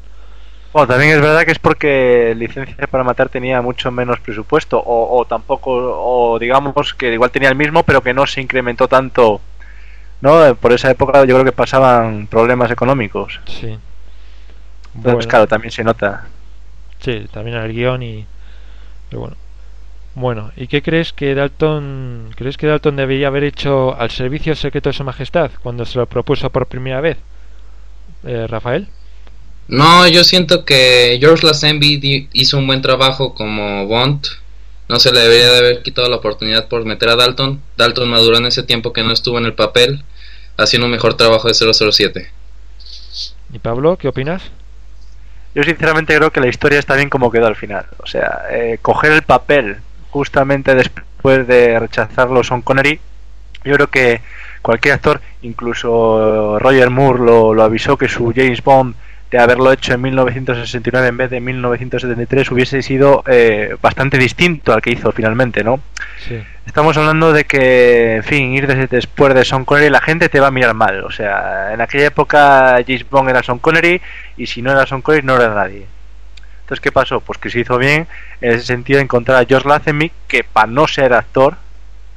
[0.75, 5.19] Bueno, también es verdad que es porque Licencia para Matar tenía mucho menos presupuesto, o,
[5.19, 9.41] o tampoco, o digamos que igual tenía el mismo, pero que no se incrementó tanto,
[10.21, 10.55] ¿no?
[10.57, 13.41] Por esa época yo creo que pasaban problemas económicos.
[13.47, 13.67] Sí.
[14.95, 15.29] Entonces, Bueno.
[15.29, 16.27] claro, también se nota.
[17.01, 18.27] Sí, también en el guion y...
[19.09, 19.37] Pero bueno.
[20.15, 22.31] Bueno, ¿y qué crees que Dalton...
[22.37, 26.07] ¿Crees que Dalton debería haber hecho al servicio secreto de su majestad cuando se lo
[26.07, 27.19] propuso por primera vez?
[28.25, 28.89] Eh, Rafael.
[29.69, 34.27] No, yo siento que George Lazenby di- hizo un buen trabajo como Bond.
[34.89, 37.61] No se le debería de haber quitado la oportunidad por meter a Dalton.
[37.77, 40.03] Dalton maduró en ese tiempo que no estuvo en el papel,
[40.57, 42.31] haciendo un mejor trabajo de 007.
[43.53, 44.43] ¿Y Pablo, qué opinas?
[45.55, 47.87] Yo sinceramente creo que la historia está bien como quedó al final.
[47.99, 49.79] O sea, eh, coger el papel
[50.11, 53.01] justamente después de rechazarlo Sean Connery,
[53.65, 54.21] yo creo que
[54.63, 58.95] cualquier actor, incluso Roger Moore lo, lo avisó que su James Bond
[59.31, 64.81] de haberlo hecho en 1969 en vez de 1973 hubiese sido eh, bastante distinto al
[64.81, 65.81] que hizo finalmente, ¿no?
[66.27, 66.43] Sí.
[66.67, 70.41] Estamos hablando de que, en fin, ir desde después de Sean Connery, la gente te
[70.41, 71.05] va a mirar mal.
[71.05, 74.01] O sea, en aquella época James Bond era Sean Connery
[74.37, 75.87] y si no era Sean Connery no era nadie.
[76.61, 77.21] Entonces, ¿qué pasó?
[77.21, 78.07] Pues que se hizo bien
[78.43, 81.57] en ese sentido de encontrar a George Lazenby, que para no ser actor,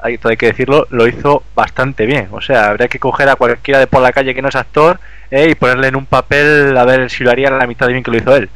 [0.02, 2.28] hay, todo hay que decirlo, lo hizo bastante bien.
[2.32, 5.00] O sea, habría que coger a cualquiera de por la calle que no es actor
[5.30, 8.04] eh, y ponerle en un papel a ver si lo haría la mitad de bien
[8.04, 8.50] que lo hizo él.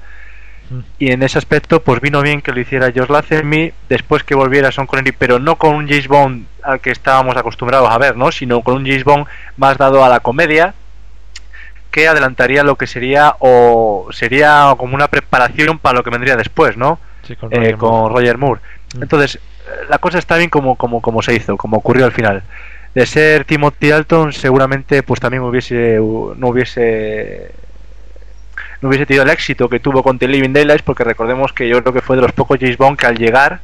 [0.69, 0.79] Mm.
[0.99, 4.71] Y en ese aspecto, pues vino bien que lo hiciera George Lazenby después que volviera
[4.71, 8.31] Sean Connery, pero no con un James Bond al que estábamos acostumbrados a ver, ¿no?
[8.31, 9.27] Sino con un James Bond
[9.57, 10.73] más dado a la comedia,
[11.91, 16.75] que adelantaría lo que sería o sería como una preparación para lo que vendría después,
[16.75, 16.99] ¿no?
[17.23, 18.13] Sí, con Eh, Roger con Moore.
[18.15, 18.61] Roger Moore.
[18.95, 19.03] Mm.
[19.03, 19.39] Entonces, eh,
[19.89, 22.43] la cosa está bien como, como, como se hizo, como ocurrió al final.
[22.93, 27.51] De ser Timothy Dalton, seguramente pues también hubiese no hubiese
[28.81, 31.81] no hubiese tenido el éxito que tuvo con The Living Daylights, porque recordemos que yo
[31.81, 33.59] creo que fue de los pocos James Bond que al llegar,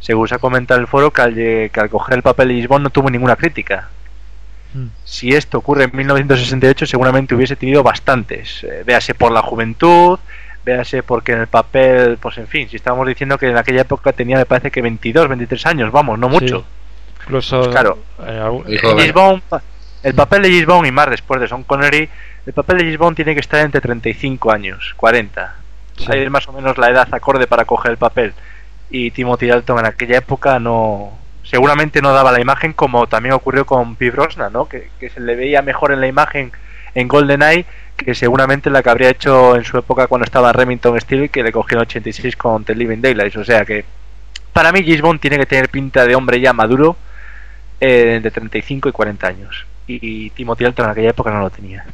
[0.00, 2.54] según se ha comentado en el foro, que al, que al coger el papel de
[2.54, 3.88] James Bond no tuvo ninguna crítica.
[4.74, 4.86] Mm.
[5.04, 8.64] Si esto ocurre en 1968, seguramente hubiese tenido bastantes.
[8.64, 10.18] Eh, véase por la juventud,
[10.64, 14.12] véase porque en el papel, pues en fin, si estábamos diciendo que en aquella época
[14.12, 16.60] tenía, me parece que 22, 23 años, vamos, no mucho.
[16.60, 16.64] Sí.
[17.22, 17.58] Incluso...
[17.60, 17.98] Pues claro.
[18.26, 18.62] eh,
[20.02, 22.08] el papel de Bond y más después de Sean Connery,
[22.44, 25.54] el papel de Bond tiene que estar entre 35 años, 40.
[25.96, 26.06] sí.
[26.08, 28.32] Ahí es más o menos la edad acorde para coger el papel.
[28.90, 31.12] Y Timothy Dalton en aquella época no.
[31.44, 34.68] Seguramente no daba la imagen como también ocurrió con Pierce Brosnan, ¿no?
[34.68, 36.52] Que, que se le veía mejor en la imagen
[36.94, 37.64] en GoldenEye
[38.04, 41.52] que seguramente la que habría hecho en su época cuando estaba Remington Steel que le
[41.52, 43.36] cogió en 86 con The Living Daylights.
[43.36, 43.84] O sea que
[44.52, 46.96] para mí James Bond tiene que tener pinta de hombre ya maduro
[47.80, 49.66] eh, de 35 y 40 años.
[49.86, 51.84] Y, y Timothy Dalton en aquella época no lo tenía.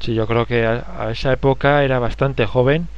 [0.00, 2.88] Sí, yo creo que a, a esa época era bastante joven.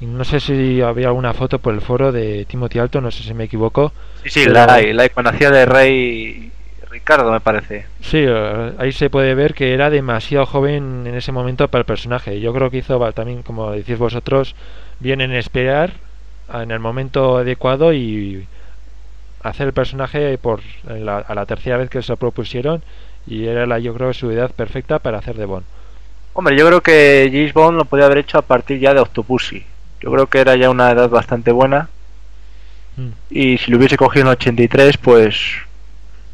[0.00, 3.22] Y no sé si había alguna foto por el foro de Timothy Alto, no sé
[3.22, 3.92] si me equivoco.
[4.24, 6.52] Sí, sí, Pero- la, hay, la cuando hacía de rey
[6.96, 7.84] Ricardo, me parece.
[8.00, 11.84] Sí, eh, ahí se puede ver que era demasiado joven en ese momento para el
[11.84, 12.40] personaje.
[12.40, 14.54] Yo creo que hizo también, como decís vosotros,
[14.98, 15.92] bien en esperar
[16.54, 18.46] en el momento adecuado y
[19.42, 22.82] hacer el personaje por la- a la tercera vez que se lo propusieron
[23.26, 25.66] y era la yo creo su edad perfecta para hacer de Bond.
[26.32, 29.64] Hombre, yo creo que James Bond lo podía haber hecho a partir ya de Octopussy.
[30.00, 31.88] Yo creo que era ya una edad bastante buena.
[32.96, 33.08] Mm.
[33.28, 35.36] Y si lo hubiese cogido en 83, pues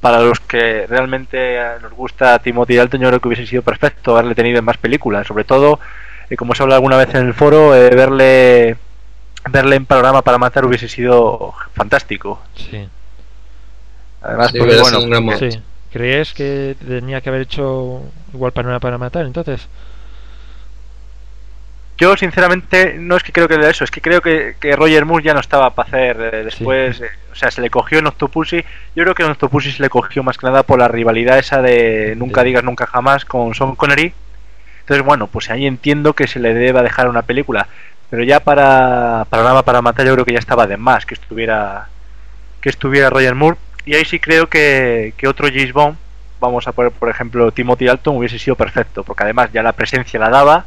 [0.02, 4.12] para los que realmente eh, nos gusta Timothy Dalton, yo creo que hubiese sido perfecto
[4.12, 5.28] haberle tenido en más películas.
[5.28, 5.78] Sobre todo,
[6.28, 8.76] eh, como se habla alguna vez en el foro, eh, verle
[9.48, 12.42] verle en panorama para matar hubiese sido fantástico.
[12.56, 12.88] Sí.
[14.22, 15.38] Además, Sí, porque, bueno, un gran.
[15.38, 15.60] Sí.
[15.92, 18.02] ¿Crees que tenía que haber hecho
[18.34, 19.68] igual panorama para matar entonces?
[22.02, 25.04] Yo sinceramente no es que creo que era eso, es que creo que, que Roger
[25.04, 28.08] Moore ya no estaba para hacer eh, después, eh, o sea, se le cogió en
[28.08, 28.64] Octopussy,
[28.96, 31.62] yo creo que en Octopussy se le cogió más que nada por la rivalidad esa
[31.62, 32.48] de nunca Sí.
[32.48, 34.12] digas nunca jamás con Sean Connery.
[34.80, 37.68] Entonces, bueno, pues ahí entiendo que se le deba dejar una película,
[38.10, 41.86] pero ya para Panorama para matar yo creo que ya estaba de más que estuviera
[42.60, 45.96] que estuviera Roger Moore y ahí sí creo que, que otro James Bond,
[46.40, 50.18] vamos a poner por ejemplo Timothy Dalton hubiese sido perfecto, porque además ya la presencia
[50.18, 50.64] la daba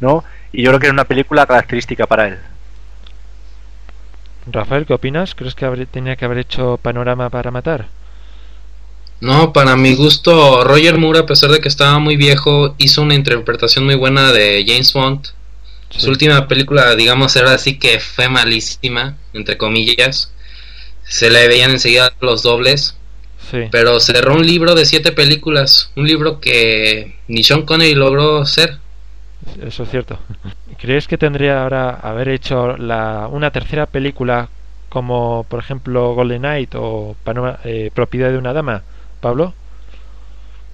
[0.00, 0.24] ¿no?
[0.52, 2.38] Y yo creo que era una película característica para él.
[4.50, 5.34] Rafael, ¿qué opinas?
[5.34, 7.86] ¿Crees que habría- tenía que haber hecho panorama para matar?
[9.20, 13.14] No, para mi gusto, Roger Moore, a pesar de que estaba muy viejo, hizo una
[13.14, 15.26] interpretación muy buena de James Bond.
[15.90, 16.00] Sí.
[16.00, 20.32] Su última película, digamos, era así que fue malísima, entre comillas.
[21.04, 22.96] Se le veían enseguida los dobles.
[23.50, 28.44] Sí, pero cerró un libro de siete películas, un libro que ni Sean Connery logró
[28.46, 28.78] ser.
[29.62, 30.18] Eso es cierto.
[30.78, 34.48] ¿Crees que tendría ahora haber hecho la, una tercera película
[34.88, 38.82] como, por ejemplo, Golden Knight o Panoma- eh, Propiedad de una Dama,
[39.20, 39.54] Pablo?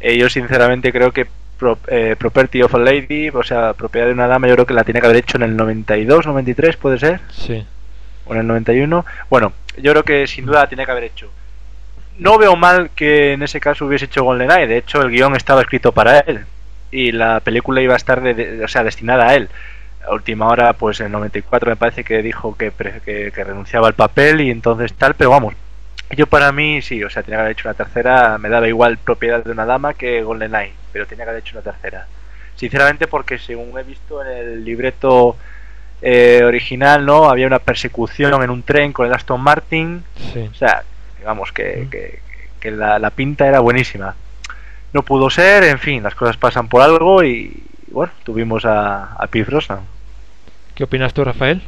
[0.00, 1.26] Eh, yo sinceramente creo que
[1.58, 4.74] Pro- eh, Property of a Lady, o sea, propiedad de una dama, yo creo que
[4.74, 7.64] la tiene que haber hecho en el 92, 93, puede ser, Sí,
[8.26, 9.04] o en el 91.
[9.28, 11.28] Bueno, yo creo que sin duda la tiene que haber hecho.
[12.18, 15.60] No veo mal que en ese caso hubiese hecho GoldenEye, de hecho el guion estaba
[15.62, 16.44] escrito para él
[16.90, 19.48] y la película iba a estar de- de- o sea, destinada a él.
[20.06, 22.70] A última hora, pues en el 94 me parece que dijo que,
[23.04, 25.54] que, que renunciaba al papel y entonces tal, pero vamos,
[26.16, 28.96] yo para mí sí, o sea, tenía que haber hecho una tercera, me daba igual
[28.98, 32.06] propiedad de una dama que GoldenEye, pero tenía que haber hecho una tercera.
[32.56, 35.36] Sinceramente porque según he visto en el libreto
[36.00, 37.28] eh, original, ¿no?
[37.28, 40.48] Había una persecución en un tren con el Aston Martin, sí.
[40.50, 40.84] o sea,
[41.18, 42.20] digamos que, que,
[42.60, 44.14] que la, la pinta era buenísima.
[44.92, 49.26] No pudo ser, en fin, las cosas pasan por algo y bueno, tuvimos a, a
[49.26, 49.80] Pierce Brosnan.
[50.74, 51.62] ¿Qué opinas tú, Rafael?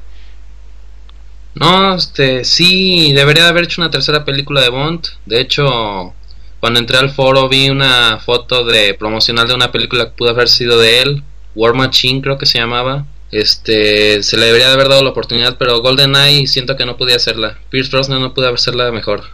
[1.54, 5.06] No, este, sí, debería de haber hecho una tercera película de Bond.
[5.26, 6.14] De hecho,
[6.60, 10.48] cuando entré al foro vi una foto de promocional de una película que pudo haber
[10.48, 11.22] sido de él,
[11.54, 13.06] War Machine creo que se llamaba.
[13.32, 17.16] Este, se le debería de haber dado la oportunidad, pero GoldenEye siento que no podía
[17.16, 17.58] hacerla.
[17.70, 19.24] Pierce Brosnan no pudo hacerla mejor.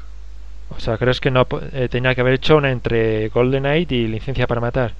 [0.76, 4.06] O sea, ¿crees que no eh, tenía que haber hecho una entre Golden Knight y
[4.08, 4.94] Licencia para Matar?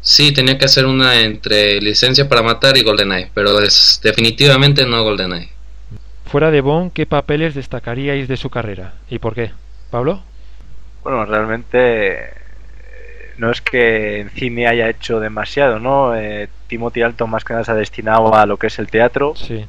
[0.00, 5.02] Sí, tenía que hacer una entre Licencia para Matar y GoldenEye, pero es definitivamente no
[5.04, 5.48] GoldenEye.
[6.24, 8.94] Fuera de Bond, ¿qué papeles destacaríais de su carrera?
[9.08, 9.52] ¿Y por qué?
[9.90, 10.22] ¿Pablo?
[11.04, 12.34] Bueno, realmente eh,
[13.38, 16.16] no es que en cine haya hecho demasiado, ¿no?
[16.16, 19.34] Eh, Timothy Alton más que nada se ha destinado a lo que es el teatro.
[19.36, 19.66] Sí,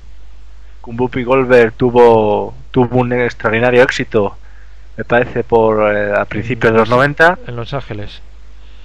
[0.81, 4.37] Con Whoopi Goldberg tuvo, tuvo un extraordinario éxito,
[4.97, 7.39] me parece, por eh, a principios de los 90.
[7.47, 8.21] en Los Ángeles.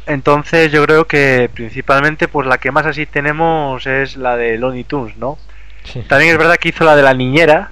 [0.07, 4.85] Entonces yo creo que principalmente pues la que más así tenemos es la de Looney
[4.85, 5.37] Tunes, ¿no?
[5.85, 7.71] Sí, También es verdad que hizo la de la niñera,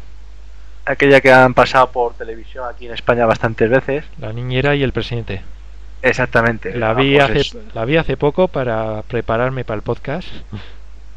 [0.85, 4.05] aquella que han pasado por televisión aquí en España bastantes veces.
[4.21, 5.43] La niñera y el presidente.
[6.03, 6.77] Exactamente.
[6.77, 10.29] La vi, Vamos, hace, es- la vi hace poco para prepararme para el podcast.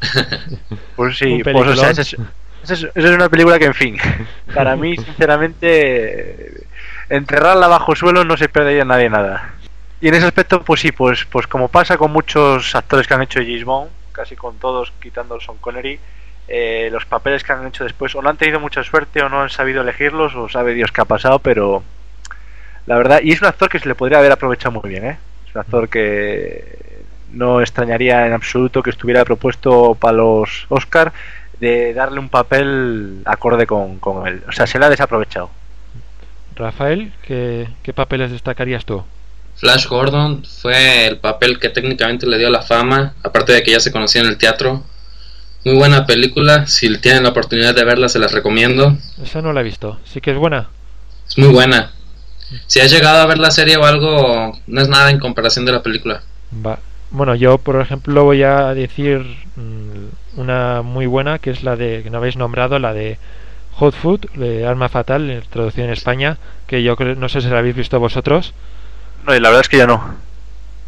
[0.96, 1.90] Pues sí, pues, o sea, peliculón.
[1.90, 2.12] esa es,
[2.64, 3.96] esa es- esa es una película que, en fin,
[4.54, 6.64] para mí, sinceramente,
[7.10, 9.54] enterrarla bajo suelo no se perdería nadie nada.
[10.00, 13.22] Y en ese aspecto, pues sí, pues, pues como pasa con muchos actores que han
[13.22, 16.00] hecho James Bond, casi con todos, quitando Sean Connery,
[16.48, 19.42] eh, los papeles que han hecho después o no han tenido mucha suerte o no
[19.42, 21.82] han sabido elegirlos o sabe Dios qué ha pasado, pero
[22.86, 25.18] la verdad, y es un actor que se le podría haber aprovechado muy bien, ¿eh?
[25.46, 31.12] Es un actor que no extrañaría en absoluto que estuviera propuesto para los Oscar
[31.60, 34.42] de darle un papel acorde con, con él.
[34.48, 35.50] O sea, se le ha desaprovechado.
[36.60, 39.02] Rafael, ¿qué, qué papeles destacarías tú?
[39.56, 43.80] Flash Gordon fue el papel que técnicamente le dio la fama, aparte de que ya
[43.80, 44.82] se conocía en el teatro.
[45.64, 48.96] Muy buena película, si tienen la oportunidad de verla se las recomiendo.
[49.22, 49.98] Esa no la he visto.
[50.04, 50.68] ¿Sí que es buena?
[51.28, 51.92] Es muy buena.
[52.66, 55.72] Si has llegado a ver la serie o algo, no es nada en comparación de
[55.72, 56.22] la película.
[56.64, 56.78] Va.
[57.10, 59.18] Bueno, yo por ejemplo voy a decir
[59.56, 63.18] mm, una muy buena que es la de que no habéis nombrado, la de
[63.74, 67.48] Hot Food, de Arma Fatal, en traducción en España, que yo creo, no sé si
[67.48, 68.52] la habéis visto vosotros,
[69.26, 70.02] No, y la verdad es que ya no.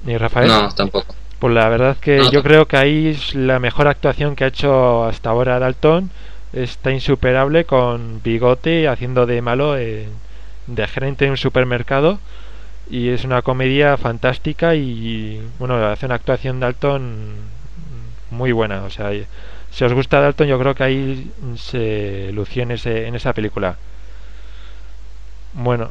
[0.05, 0.49] ni Rafael.
[0.49, 1.15] No, tampoco.
[1.39, 4.49] Pues la verdad que No, yo creo que ahí es la mejor actuación que ha
[4.49, 6.11] hecho hasta ahora Dalton.
[6.53, 10.09] Está insuperable con bigote haciendo de malo eh,
[10.67, 12.19] de gerente en un supermercado
[12.91, 17.37] y es una comedia fantástica y bueno hace una actuación Dalton
[18.31, 18.85] muy buena.
[18.85, 19.11] O sea,
[19.73, 23.77] si os gusta Dalton yo creo que ahí se lució en, ese, en esa película.
[25.55, 25.91] Bueno,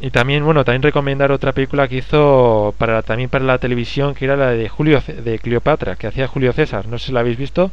[0.00, 4.26] y también, bueno, también recomendar otra película que hizo para también para la televisión, que
[4.26, 6.86] era la de Julio de Cleopatra, que hacía Julio César.
[6.86, 7.70] No sé si la habéis visto.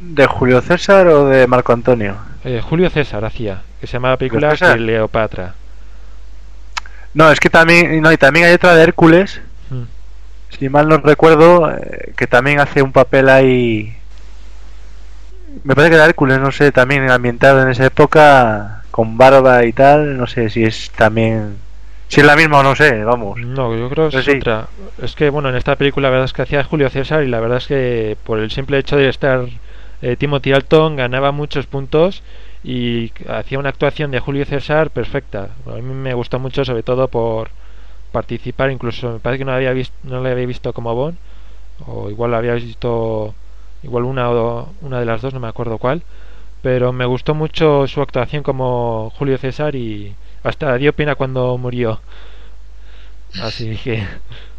[0.00, 2.16] ¿De Julio César o de Marco Antonio?
[2.44, 4.56] Eh, Julio César hacía, que se llama la película.
[4.56, 5.54] Cleopatra.
[7.14, 9.40] No, es que también, no, y también hay otra de Hércules.
[10.58, 13.96] Si mal no recuerdo, eh, que también hace un papel ahí.
[15.64, 19.72] Me parece que era Hércules, no sé, también ambientado en esa época, con barba y
[19.72, 21.56] tal, no sé si es también.
[22.08, 23.40] Si es la misma o no sé, vamos.
[23.40, 24.32] No, yo creo que es sí.
[24.32, 24.66] otra.
[25.00, 27.40] Es que, bueno, en esta película la verdad es que hacía Julio César y la
[27.40, 29.46] verdad es que por el simple hecho de estar
[30.02, 32.22] eh, Timothy Alton ganaba muchos puntos
[32.64, 35.48] y hacía una actuación de Julio César perfecta.
[35.66, 37.50] A mí me gustó mucho, sobre todo por
[38.12, 41.16] participar, incluso me parece que no, había visto, no le había visto como Bond,
[41.86, 43.34] o igual la había visto,
[43.82, 46.02] igual una o una de las dos, no me acuerdo cuál,
[46.62, 52.00] pero me gustó mucho su actuación como Julio César y hasta dio pena cuando murió.
[53.40, 54.04] Así que,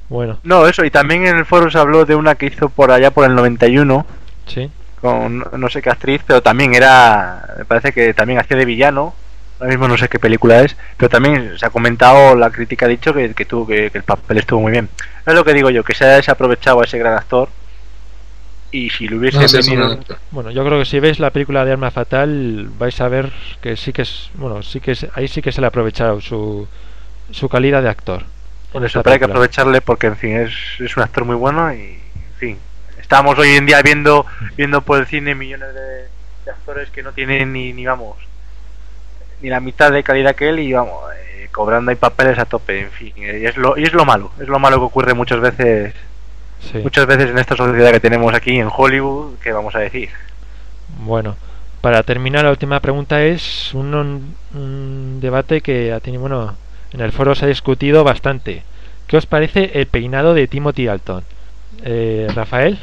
[0.09, 2.91] bueno, No, eso, y también en el foro se habló de una que hizo por
[2.91, 4.05] allá por el 91,
[4.47, 4.69] sí.
[4.99, 9.13] con no sé qué actriz, pero también era, me parece que también hacía de villano,
[9.59, 12.89] ahora mismo no sé qué película es, pero también se ha comentado, la crítica ha
[12.89, 14.89] dicho que, que, tuvo, que, que el papel estuvo muy bien.
[15.25, 17.49] Es lo que digo yo, que se ha desaprovechado a ese gran actor,
[18.73, 19.99] y si lo hubiese No, sí, venido...
[20.31, 23.31] Bueno, yo creo que si veis la película de Arma Fatal vais a ver
[23.61, 26.19] que sí que es, bueno, sí que es, ahí sí que se le ha aprovechado
[26.19, 26.67] su,
[27.29, 28.23] su calidad de actor.
[28.71, 31.71] Por eso, pero hay que aprovecharle porque, en fin, es, es un actor muy bueno
[31.71, 32.57] y, en fin,
[32.99, 34.25] estamos hoy en día viendo
[34.57, 36.07] viendo por el cine millones de,
[36.45, 38.17] de actores que no tienen ni, ni, vamos,
[39.43, 42.79] ni la mitad de calidad que él y, vamos, eh, cobrando ahí papeles a tope,
[42.81, 45.13] en fin, eh, y es lo, y es lo malo, es lo malo que ocurre
[45.13, 45.93] muchas veces,
[46.71, 46.77] Sí.
[46.77, 50.09] muchas veces en esta sociedad que tenemos aquí en Hollywood, que vamos a decir.
[50.99, 51.35] Bueno,
[51.81, 53.93] para terminar la última pregunta es un,
[54.53, 56.55] un- debate que ha tenido, bueno,
[56.93, 58.63] en el foro se ha discutido bastante.
[59.07, 61.23] ¿Qué os parece el peinado de Timothy Dalton?
[61.83, 62.79] Eh, Rafael,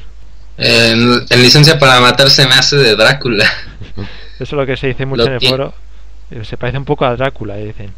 [0.58, 3.46] En, en licencia para matar se me hace de Drácula.
[4.34, 5.72] eso es lo que se dice mucho Lo en el foro.
[6.30, 7.92] Eh, Se parece un poco a Drácula, eh, dicen.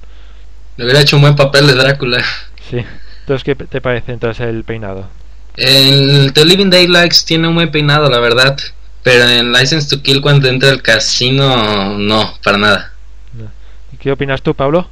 [0.76, 2.22] Le hubiera hecho un buen papel de Drácula.
[2.70, 2.84] Sí.
[3.20, 5.08] Entonces, ¿qué te parece entonces el peinado?
[5.56, 8.56] En The Living Daylights tiene un buen peinado, la verdad.
[9.02, 12.92] Pero en License to Kill, cuando entra al casino, no, para nada.
[13.92, 14.88] ¿Y ¿Qué opinas tú, Pablo?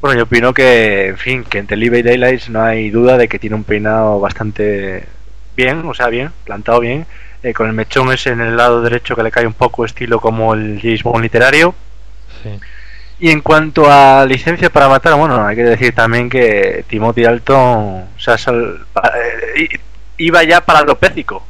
[0.00, 3.28] Bueno, yo opino que, en fin, que en The Living Daylights no hay duda de
[3.28, 5.04] que tiene un peinado bastante
[5.56, 7.06] bien, o sea, bien, plantado bien,
[7.42, 10.18] eh, con el mechón ese en el lado derecho que le cae un poco estilo
[10.18, 11.74] como el James Bond literario.
[12.42, 12.58] Sí.
[13.20, 17.58] Y en cuanto a licencia para matar, bueno, hay que decir también que Timothy Dalton
[17.58, 19.12] o sea, sal- pa-
[19.56, 19.78] eh,
[20.18, 21.46] iba ya para alopécico,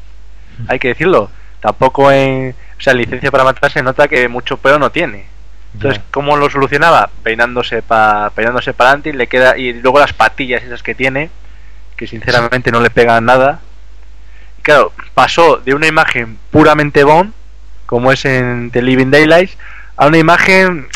[0.69, 1.31] hay que decirlo.
[1.61, 5.27] Tampoco en, o sea, licencia para matar se nota que mucho pelo no tiene.
[5.75, 6.09] Entonces, Ya.
[6.11, 7.09] ¿cómo lo solucionaba?
[7.23, 11.31] Peinándose para peinándose para adelante y le queda y luego las patillas esas que tiene,
[11.97, 13.61] que sinceramente no le pegan nada.
[14.59, 17.33] Y claro, pasó de una imagen puramente Bond,
[17.87, 19.57] como es en The Living Daylights,
[19.97, 20.89] a una imagen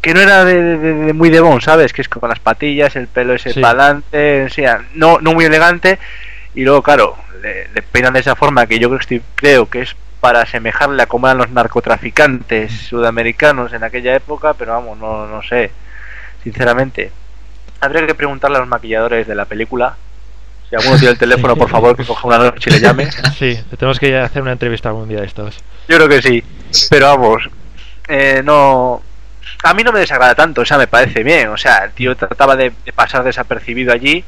[0.00, 1.92] que no era de, de- de muy de Bond, ¿sabes?
[1.92, 3.60] Que es con las patillas, el pelo ese Sí.
[3.60, 5.98] para adelante, o sea, no, no muy elegante.
[6.54, 9.68] Y luego, claro, le, le peinan de esa forma que yo creo, que estoy- creo
[9.68, 14.98] que es para asemejarle a cómo eran los narcotraficantes sudamericanos en aquella época, pero vamos,
[14.98, 15.70] no, no sé,
[16.42, 17.10] sinceramente.
[17.80, 19.96] Habría que preguntarle a los maquilladores de la película.
[20.68, 23.08] Si alguno tiene el teléfono, por favor, que coja una noche y le llame.
[23.38, 25.56] Sí, tenemos que hacer una entrevista algún día de estos.
[25.88, 26.44] Yo creo que sí.
[26.90, 27.48] Pero vamos,
[28.10, 29.02] eh, no.
[29.62, 31.48] A mí no me desagrada tanto, o sea, me parece bien.
[31.48, 34.24] O sea, el tío trataba de, de pasar desapercibido allí.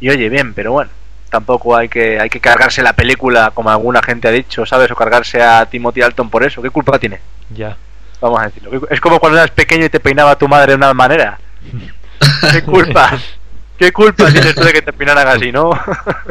[0.00, 0.90] Y oye, bien, pero bueno.
[1.30, 4.90] Tampoco hay que, hay que cargarse la película, como alguna gente ha dicho, ¿sabes?
[4.90, 6.62] O cargarse a Timothy Dalton por eso.
[6.62, 7.20] ¿Qué culpa tiene?
[7.50, 7.76] Ya.
[8.20, 8.88] Vamos a decirlo.
[8.90, 11.38] Es como cuando eras pequeño y te peinaba tu madre de una manera.
[12.52, 13.12] ¿Qué culpa?
[13.78, 15.70] ¿Qué culpa tienes tú de que te peinaran así, no?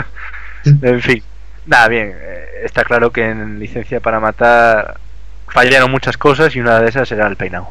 [0.66, 1.24] en fin.
[1.66, 2.14] Nada, bien.
[2.20, 5.00] eh, Está claro que en licencia para matar
[5.48, 7.70] fallaron muchas cosas y una de esas era el peinado.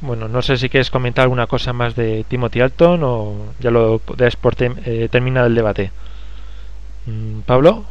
[0.00, 4.00] Bueno, no sé si quieres comentar alguna cosa más de Timothy Dalton o ya lo
[4.16, 5.90] des por tem- eh, terminado el debate.
[7.06, 7.84] Mm, Pablo,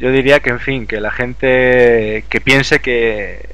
[0.00, 3.48] Yo diría que, en fin, que la gente que piense que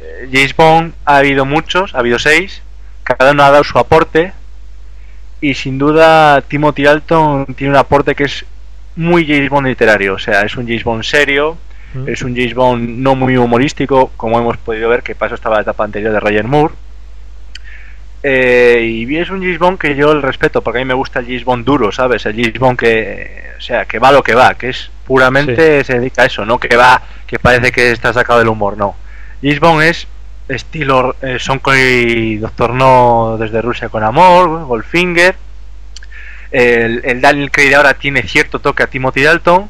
[0.00, 2.62] eh, James Bond ha habido muchos, ha habido seis,
[3.02, 4.32] cada uno ha dado su aporte
[5.40, 8.44] y sin duda Timothy Dalton tiene un aporte que es
[8.96, 11.58] muy James Bond literario, o sea, es un James Bond serio,
[11.94, 12.08] Mm.
[12.08, 15.62] es un James Bond no muy humorístico, como hemos podido ver que pasó estaba la
[15.62, 16.74] etapa anterior de Roger Moore.
[18.22, 21.20] Eh, y es un James Bond que yo el respeto, porque a mí me gusta
[21.20, 22.26] el James Bond duro, ¿sabes?
[22.26, 25.98] El James Bond que, o sea, que va lo que va, que es puramente se
[25.98, 28.96] dedica a eso, no que va, que parece que está sacado del humor, no.
[29.40, 30.08] James Bond es
[30.48, 35.36] estilo eh, Son Connery, Doctor No desde Rusia con amor, Goldfinger.
[36.50, 39.68] El, el Daniel Craig ahora tiene cierto toque a Timothy Dalton,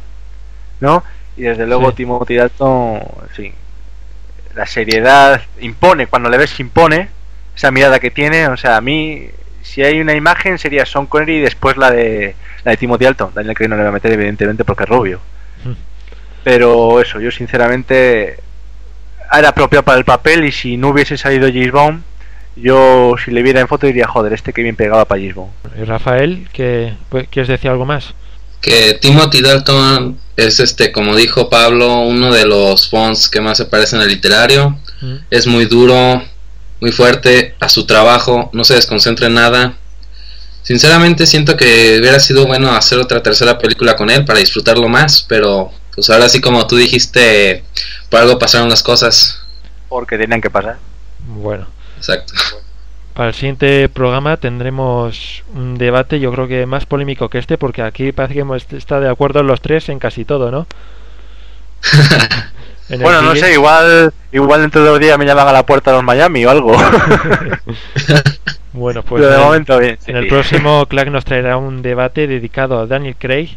[0.81, 1.03] ¿no?
[1.39, 1.97] Y desde luego Sí.
[1.97, 3.53] Timothy Dalton, fin,
[4.55, 7.09] la seriedad impone, cuando le ves impone,
[7.57, 9.28] esa mirada que tiene, o sea, a mí,
[9.62, 12.34] si hay una imagen sería Sean Connery y después la de
[12.64, 13.30] la de Timothy Dalton.
[13.34, 15.20] Daniel Craig no le va a meter evidentemente porque es rubio.
[15.64, 15.72] Mm.
[16.45, 18.39] Pero eso, yo sinceramente
[19.32, 22.03] era apropiado para el papel y si no hubiese salido James Bond,
[22.57, 25.53] yo si le viera en foto diría, joder, este que bien pegaba para James Bond.
[25.80, 28.14] y Rafael, ¿qué, pues, ¿quieres decir algo más?
[28.61, 33.67] Que Timothy Dalton es este, como dijo Pablo, uno de los fonts que más se
[33.67, 34.79] parecen al literario.
[35.01, 35.17] Mm.
[35.31, 36.23] Es muy duro,
[36.81, 39.77] muy fuerte a su trabajo, no se desconcentra en nada.
[40.63, 45.25] Sinceramente siento que hubiera sido bueno hacer otra tercera película con él para disfrutarlo más,
[45.27, 47.65] pero pues ahora sí como tú dijiste,
[48.11, 49.41] por algo pasaron las cosas.
[49.89, 50.79] Porque tenían que pasar.
[51.27, 51.67] Bueno,
[51.99, 52.35] Exacto.
[53.19, 57.83] Para el siguiente programa tendremos un debate, yo creo que más polémico que este, porque
[57.83, 60.69] aquí parece que hemos está de acuerdo los tres en casi todo, ¿no?
[63.03, 65.97] Bueno, no sé, igual igual dentro de dos días me llaman a la puerta de
[65.99, 66.73] los Miami o algo.
[68.73, 69.97] Bueno, pues Pero de en el- momento bien.
[69.99, 70.11] sí.
[70.11, 73.57] En el próximo Clark nos traerá un debate dedicado a Daniel Craig,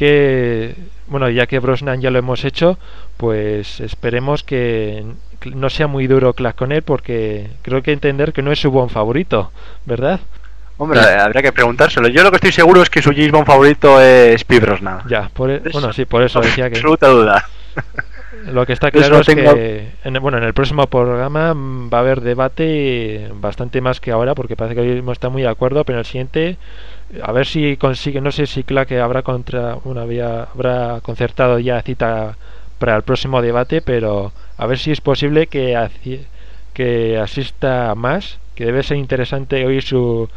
[0.00, 0.74] que,
[1.08, 2.78] bueno, ya que Brosnan ya lo hemos hecho,
[3.18, 5.04] pues esperemos que
[5.54, 8.70] no sea muy duro Clark con él, porque creo que entender que no es su
[8.70, 9.52] buen favorito,
[9.84, 10.20] ¿verdad?
[10.78, 12.08] Hombre, habría que preguntárselo.
[12.08, 15.00] Yo lo que estoy seguro es que su James Bond favorito es Pierce Brosnan.
[15.06, 17.44] Ya, por, e- bueno, sí, por eso decía que Absoluta duda.
[18.46, 21.52] lo que está claro no es tengo- que, en, el- bueno, en el próximo programa
[21.52, 25.28] mm, va a haber debate bastante más que ahora, porque parece que hoy mismo está
[25.28, 26.56] muy de acuerdo, pero en el siguiente
[27.22, 31.82] a ver si consigue, no sé si Clark habrá contra una vía, habrá concertado ya
[31.82, 32.36] cita
[32.78, 35.76] para el próximo debate, pero a ver si es posible que
[36.72, 40.28] que asista más, que debe ser interesante oír su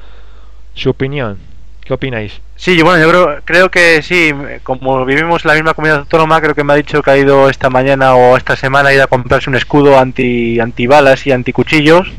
[0.74, 1.38] su opinión.
[1.86, 2.40] ¿Qué opináis?
[2.56, 4.32] Sí, bueno, yo creo, creo que sí,
[4.64, 7.50] como vivimos en la misma comunidad autónoma, creo que me ha dicho que ha ido
[7.50, 12.10] esta mañana o esta semana a ir a comprarse un escudo anti antibalas y anticuchillos,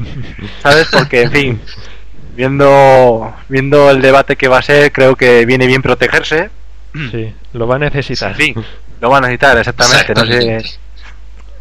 [0.63, 0.89] ¿sabes?
[0.93, 1.61] Porque, en fin,
[2.37, 6.51] viendo viendo el debate que va a ser, creo que viene bien protegerse.
[7.11, 8.31] Sí, lo va a necesitar.
[8.33, 8.65] En fin,
[9.01, 10.15] lo van a necesitar, exactamente.
[10.15, 10.33] No sé.
[10.33, 10.71] Exactamente.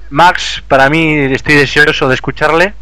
[0.09, 2.73] Max, para mí estoy deseoso de escucharle,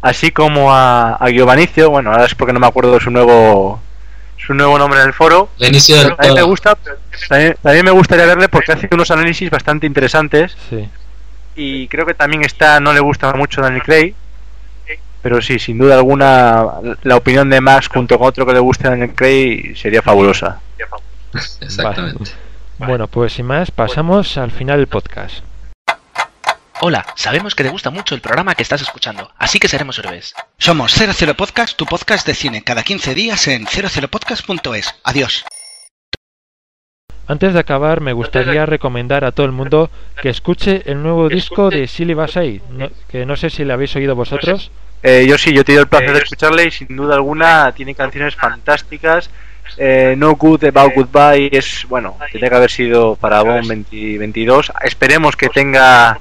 [0.00, 3.80] así como a, a Giovanicio, bueno, ahora es porque no me acuerdo de su nuevo
[4.36, 5.48] su nuevo nombre en el foro.
[5.58, 6.76] Inicio del También me gusta,
[7.28, 10.88] también, también me gustaría verle porque hace unos análisis bastante interesantes Sí.
[11.54, 14.14] y creo que también está no le gusta mucho Daniel Craig,
[15.22, 16.66] pero sí, sin duda alguna
[17.02, 20.60] la opinión de Max junto con otro que le guste a Daniel Craig sería fabulosa.
[21.60, 22.30] Exactamente.
[22.78, 25.44] Bueno, pues sin más, pasamos al final del podcast.
[26.80, 30.34] Hola, sabemos que te gusta mucho el programa que estás escuchando, así que seremos héroes.
[30.58, 34.92] Somos 00 Podcast, tu podcast de cine, cada 15 días en 00podcast.es.
[35.04, 35.44] Adiós.
[37.28, 41.70] Antes de acabar, me gustaría recomendar a todo el mundo que escuche el nuevo disco
[41.70, 44.72] de Silly Basay, no- que no sé si lo habéis oído vosotros.
[45.02, 47.94] Eh, yo sí, yo he tenido el placer de escucharle y sin duda alguna tiene
[47.94, 49.30] canciones fantásticas.
[49.76, 54.72] Eh, no Good About Goodbye es, bueno, tiene que haber sido para Bond 2022.
[54.82, 56.18] Esperemos que tenga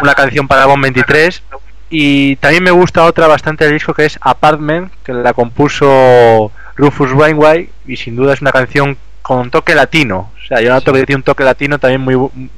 [0.00, 1.42] una canción para Bond 23.
[1.90, 7.12] Y también me gusta otra bastante del disco que es Apartment, que la compuso Rufus
[7.12, 10.30] Wainwright y sin duda es una canción con toque latino.
[10.42, 12.16] O sea, yo noto que tiene un toque latino también muy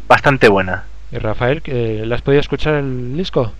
[0.08, 0.84] bastante buena.
[1.12, 3.52] Y Rafael, ¿que ¿le has podido escuchar el disco?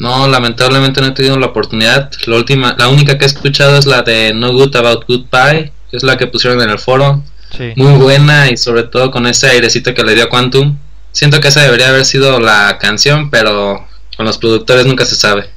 [0.00, 2.10] No, lamentablemente no he tenido la oportunidad.
[2.26, 5.96] La última, la única que he escuchado es la de No Good About Goodbye, que
[5.98, 7.22] es la que pusieron en el foro.
[7.56, 7.74] Sí.
[7.76, 10.78] Muy buena y sobre todo con ese airecito que le dio a Quantum.
[11.12, 13.86] Siento que esa debería haber sido la canción, pero
[14.16, 15.50] con los productores nunca se sabe.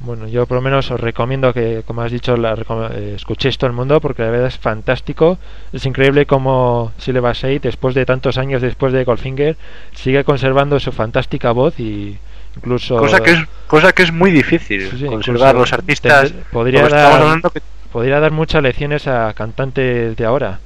[0.00, 3.68] Bueno, yo por lo menos os recomiendo que, como has dicho, la eh, escuchéis todo
[3.68, 5.38] el mundo porque la verdad es fantástico.
[5.72, 9.56] Es increíble como Silly Basay, después de tantos años después de Goldfinger,
[9.94, 12.16] sigue conservando su fantástica voz y
[12.56, 12.96] incluso...
[12.96, 16.32] Cosa que es, cosa que es muy difícil Sí, sí, conservar los artistas.
[16.32, 20.60] te- podría dar- que podría dar muchas lecciones a cantantes de ahora.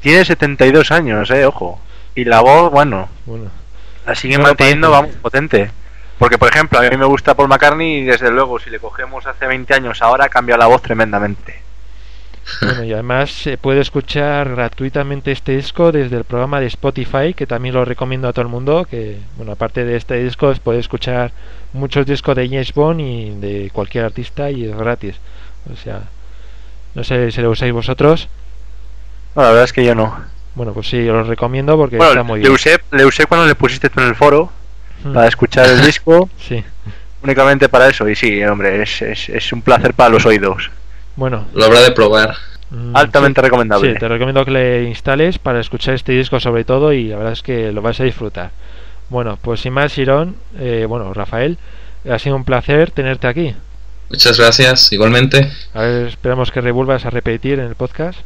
[0.00, 1.80] tiene 72 años, eh, ojo.
[2.14, 3.50] Y la voz, bueno, Bueno,
[4.06, 5.70] la sigue No manteniendo, vamos, potente.
[6.18, 9.26] Porque, por ejemplo, a mí me gusta Paul McCartney y desde luego, si le cogemos
[9.26, 11.60] hace 20 años ahora, cambia la voz tremendamente.
[12.60, 17.46] Bueno, y además se puede escuchar gratuitamente este disco desde el programa de Spotify, que
[17.46, 20.78] también lo recomiendo a todo el mundo, que, bueno, aparte de este disco, se puede
[20.78, 21.32] escuchar
[21.72, 25.16] muchos discos de James Bond y de cualquier artista y es gratis.
[25.72, 26.02] O sea,
[26.94, 28.28] no sé si lo usáis vosotros.
[29.34, 30.16] No, la verdad es que yo no.
[30.54, 32.52] Bueno, pues sí, os lo recomiendo porque está muy le bien.
[32.54, 34.50] usé, le usé cuando le pusiste tú en el foro
[35.04, 36.64] Mm, para escuchar el disco, Sí,
[37.22, 38.08] únicamente para eso.
[38.08, 40.70] Y sí, hombre, es, es, es un placer para los oídos.
[41.16, 41.46] Bueno.
[41.54, 42.36] Lo habrá de probar.
[42.70, 43.44] mm, Altamente sí.
[43.44, 43.92] recomendable.
[43.92, 47.32] Sí, te recomiendo que le instales para escuchar este disco sobre todo y la verdad
[47.32, 48.50] es que lo vas a disfrutar.
[49.08, 51.58] Bueno, pues sin más, Irón, eh, bueno, Rafael,
[52.10, 53.54] ha sido un placer tenerte aquí.
[54.10, 55.50] Muchas gracias, igualmente.
[55.74, 58.20] A ver, esperamos que revuelvas a repetir en el podcast.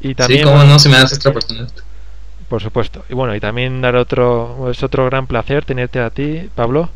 [0.00, 1.68] Y también, sí, cómo no, si me das otra oportunidad.
[2.48, 3.04] por supuesto.
[3.08, 6.90] Y bueno, y también dar otro, es otro gran placer tenerte a ti, Pablo.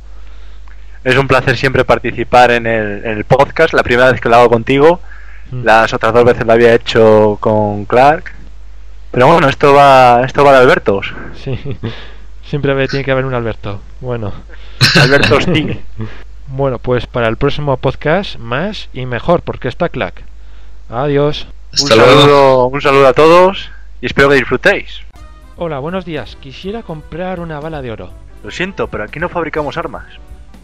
[1.04, 3.74] Es un placer siempre participar en el, en el podcast.
[3.74, 5.00] La primera vez que lo hago contigo,
[5.50, 5.64] Mm.
[5.64, 8.32] las otras dos veces lo había hecho con Clark.
[9.10, 11.12] Pero bueno, esto va, esto va de Albertos.
[11.42, 11.58] Sí,
[12.44, 13.80] siempre tiene que haber un Alberto.
[14.00, 14.32] Bueno.
[15.00, 15.76] Alberto Sting.
[16.46, 20.22] Bueno, pues para el próximo podcast, más y mejor, porque está clack.
[20.90, 21.46] Adiós.
[21.80, 22.04] Un luego.
[22.20, 23.70] saludo, un saludo a todos
[24.02, 25.00] y espero que disfrutéis.
[25.56, 26.36] Hola, buenos días.
[26.40, 28.10] Quisiera comprar una bala de oro.
[28.44, 30.04] Lo siento, pero aquí no fabricamos armas.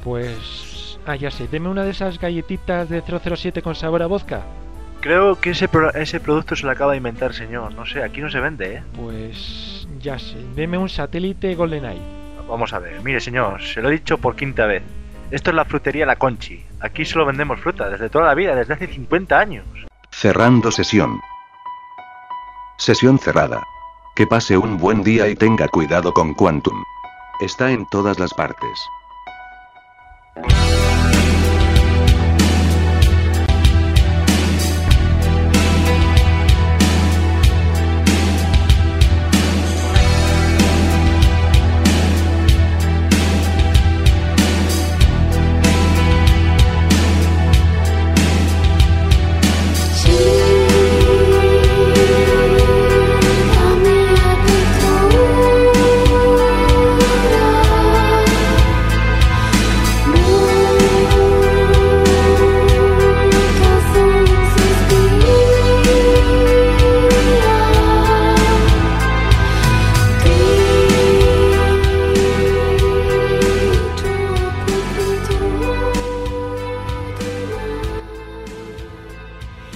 [0.04, 4.42] Pues Ah, ya sé, deme una de esas galletitas de 007 con sabor a vodka.
[5.00, 7.72] Creo que ese, pro- ese producto se lo acaba de inventar, señor.
[7.74, 8.82] No sé, aquí no se vende, ¿eh?
[8.94, 12.00] Pues ya sé, deme un satélite GoldenEye.
[12.48, 14.82] Vamos a ver, mire, señor, se lo he dicho por quinta vez.
[15.30, 16.64] Esto es la frutería La Conchi.
[16.80, 19.64] Aquí solo vendemos fruta, desde toda la vida, desde hace 50 años.
[20.10, 21.20] Cerrando sesión.
[22.76, 23.62] Sesión cerrada.
[24.16, 26.82] Que pase un buen día y tenga cuidado con Quantum.
[27.40, 28.80] Está en todas las partes.